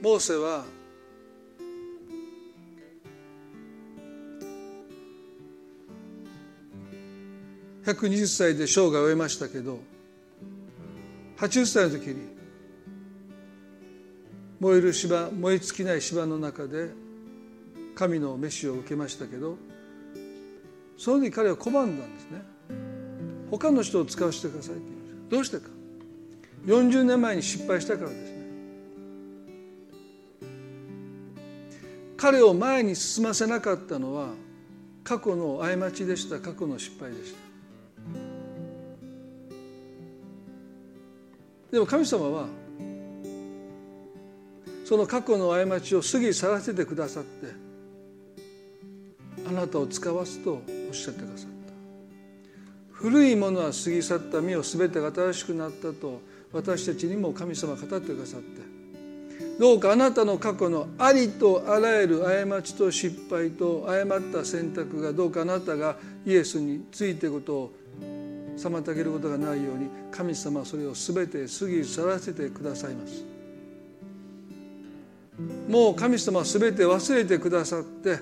[0.07, 0.64] モーセは
[7.84, 9.80] 120歳で生涯を終えましたけど
[11.38, 12.18] 80歳の時に
[14.61, 16.90] 燃える芝燃え尽きない芝の中で
[17.96, 19.57] 神の召しを受けましたけど
[20.96, 22.42] その時彼は拒んだんですね。
[23.50, 25.59] 他の人を使わせてくださいって言いました。
[25.59, 25.66] どう
[26.64, 26.92] してか。
[26.94, 28.36] 40年前に失敗したからです。
[32.27, 34.31] 彼を前に進ませなかったのは
[35.05, 36.41] 過去の過ちでした。
[36.41, 37.39] 過去の失敗でした。
[41.70, 42.49] でも神様は
[44.85, 47.47] その過去の過ちを過ぎ去らせてくださって
[49.49, 51.72] あなたを使わすとおっしゃってくださった。
[52.91, 54.41] 古いものは過ぎ去った。
[54.41, 56.20] 身を全てが新しくなったと
[56.53, 58.76] 私たちにも神様語ってくださって
[59.59, 65.96] どうかあなたの過去のありとあらゆる過ちと失敗と誤った選択がどうかあなたが
[66.26, 67.72] イエスについてことを
[68.59, 73.36] 妨げることがないように神様はそれを全て過ぎ去らせてくださいます。
[75.68, 78.18] もう神様は全て忘れてくださって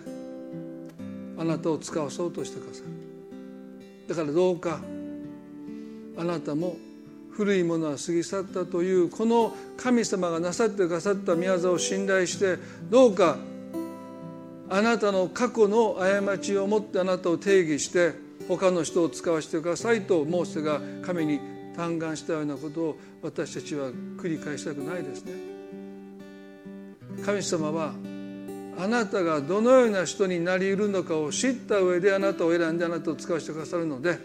[1.39, 4.80] あなたを使わそうとしてくださいだからどうか
[6.16, 6.76] あなたも
[7.37, 12.59] 古いものは過ぎ去ったというこの神様がなさってくださった宮沢を信頼して
[12.91, 13.37] どうか
[14.70, 18.12] あなたの過去の過ちをもってあなたを定義して
[18.49, 21.41] 他の人を使わせてくださいとモーセが神に
[21.76, 25.32] 嘆願したようなことを私たちは繰り返したくないですね。
[27.24, 27.95] 神様は
[28.78, 34.18] あなたがどのような人になりうるのかを知った上であなたを選んであなたを使わせてくださるので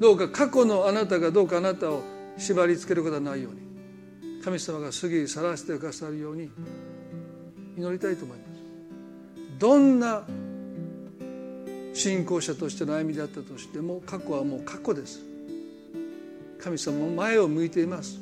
[0.00, 2.02] どうか過去のあなたがどうかあなたを
[2.38, 6.50] 縛りつけることはないように神様が過ぎ去らせてくださるように
[7.76, 8.50] 祈りたいと思います。
[9.58, 10.22] どんな
[11.92, 15.20] 信仰者としての歩みであったとしても過去はもう過去です。
[16.58, 18.18] 神様も前を向いています。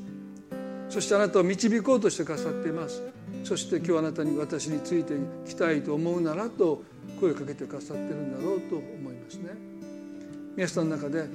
[0.89, 3.01] そしてあなたを導こうとしてくださっています。
[3.45, 5.15] そして今日あなたに私について
[5.47, 6.83] きたいと思うならと
[7.21, 9.51] 声をかけてくださってるんだろうと思いますね。
[10.57, 11.29] 皆さんの中で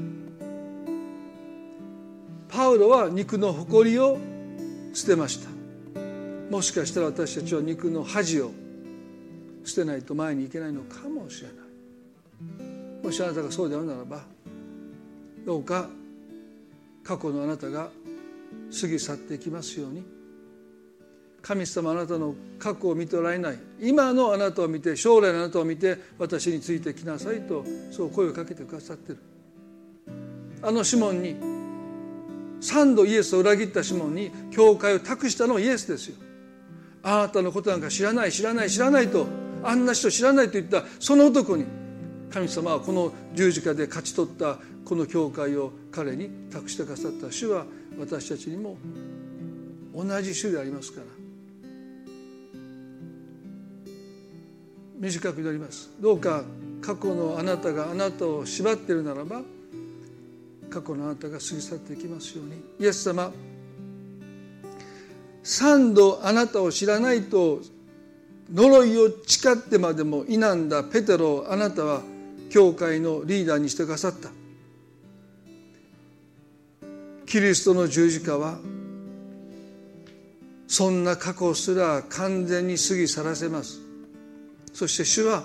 [2.53, 4.19] パウロは肉の誇りを
[4.93, 5.49] 捨てました。
[6.51, 8.51] もしかしたら私たちは肉の恥を
[9.63, 11.57] 捨てないと前に行けないのかもしれない。
[13.03, 14.21] もしあなたがそうであるならば
[15.43, 15.89] どうか
[17.03, 17.89] 過去のあなたが
[18.79, 20.03] 過ぎ去っていきますように。
[21.41, 23.57] 神様あなたの過去を見ておられない。
[23.81, 29.17] 今のあなたを見て将来のあなたを見て私についてきなさいとそう声をかけてくださってる。
[30.61, 31.62] あのシモンに
[32.63, 36.15] 三度イエスを裏切ったシモンに教会を託したのはイエスですよ。
[37.03, 39.27] あなたのことなんか知らない知らない知らないと
[39.61, 41.65] あんな人知らないと言ったその男に
[42.31, 47.65] 神様はこの十字架で勝ち取ったこの教会を彼に託してくださった主は
[47.99, 48.77] 私たちにも
[49.93, 51.07] 同じ種でありますから。
[54.99, 55.91] 短く祈ります。
[55.99, 56.45] どうか
[56.81, 59.41] 過去のあなたがあなたを縛っているならば
[60.73, 62.53] 過去のあなたが過ぎ去っていきますように。
[62.79, 63.31] イエス様
[65.43, 67.61] 三度あなたを知らないと
[68.51, 72.01] 呪いを誓ってまでも否んだペテロをあなたは
[72.49, 74.29] 教会のリーダーにしてくださった。
[77.27, 78.57] キリストの十字架は
[80.67, 83.79] そんな過去すら完全に過ぎ去らせます。
[84.73, 85.43] そして主は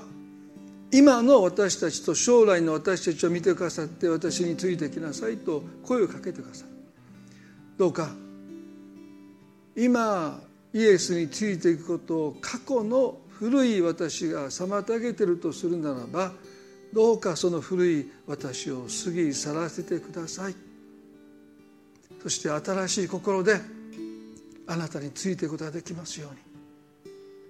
[0.90, 6.68] 今の私たちと将来の私たちを見てくださって私についてきなさいと声をかけてください。
[7.76, 8.08] どうか。
[9.76, 10.40] 今
[10.72, 16.32] イエスについていくことを過去の古い私が妨げてるとするならば
[16.92, 20.54] どうかその古い私を過ぎ去らせてください。
[22.22, 23.60] そして新しい心で
[24.66, 26.38] あなたについていくことができますように。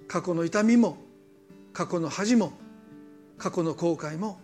[0.08, 0.98] 過去の痛みも
[1.72, 2.52] 過去の恥も
[3.38, 4.38] 過去の後悔も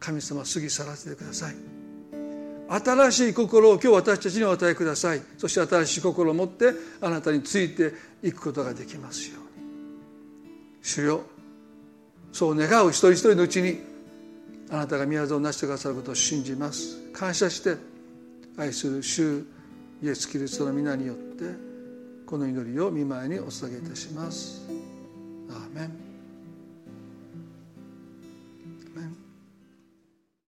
[0.00, 1.54] 神様過ぎ去らせてください。
[2.68, 5.22] 新しい心を今日私たちにお与えください。
[5.38, 9.64] そして新しい心を持ってあなたについていくことができますように。
[10.82, 11.22] 主よ
[12.32, 13.80] そう願う一人一人のうちに
[14.70, 16.98] あなたが宮沢を成してくださることを信じます。
[17.12, 17.76] 感謝して
[18.56, 19.44] 愛する主
[20.02, 21.44] イエス・キリストの皆によって
[22.26, 24.62] この祈りを見舞いにお捧げいたします。
[25.50, 26.03] アーメン。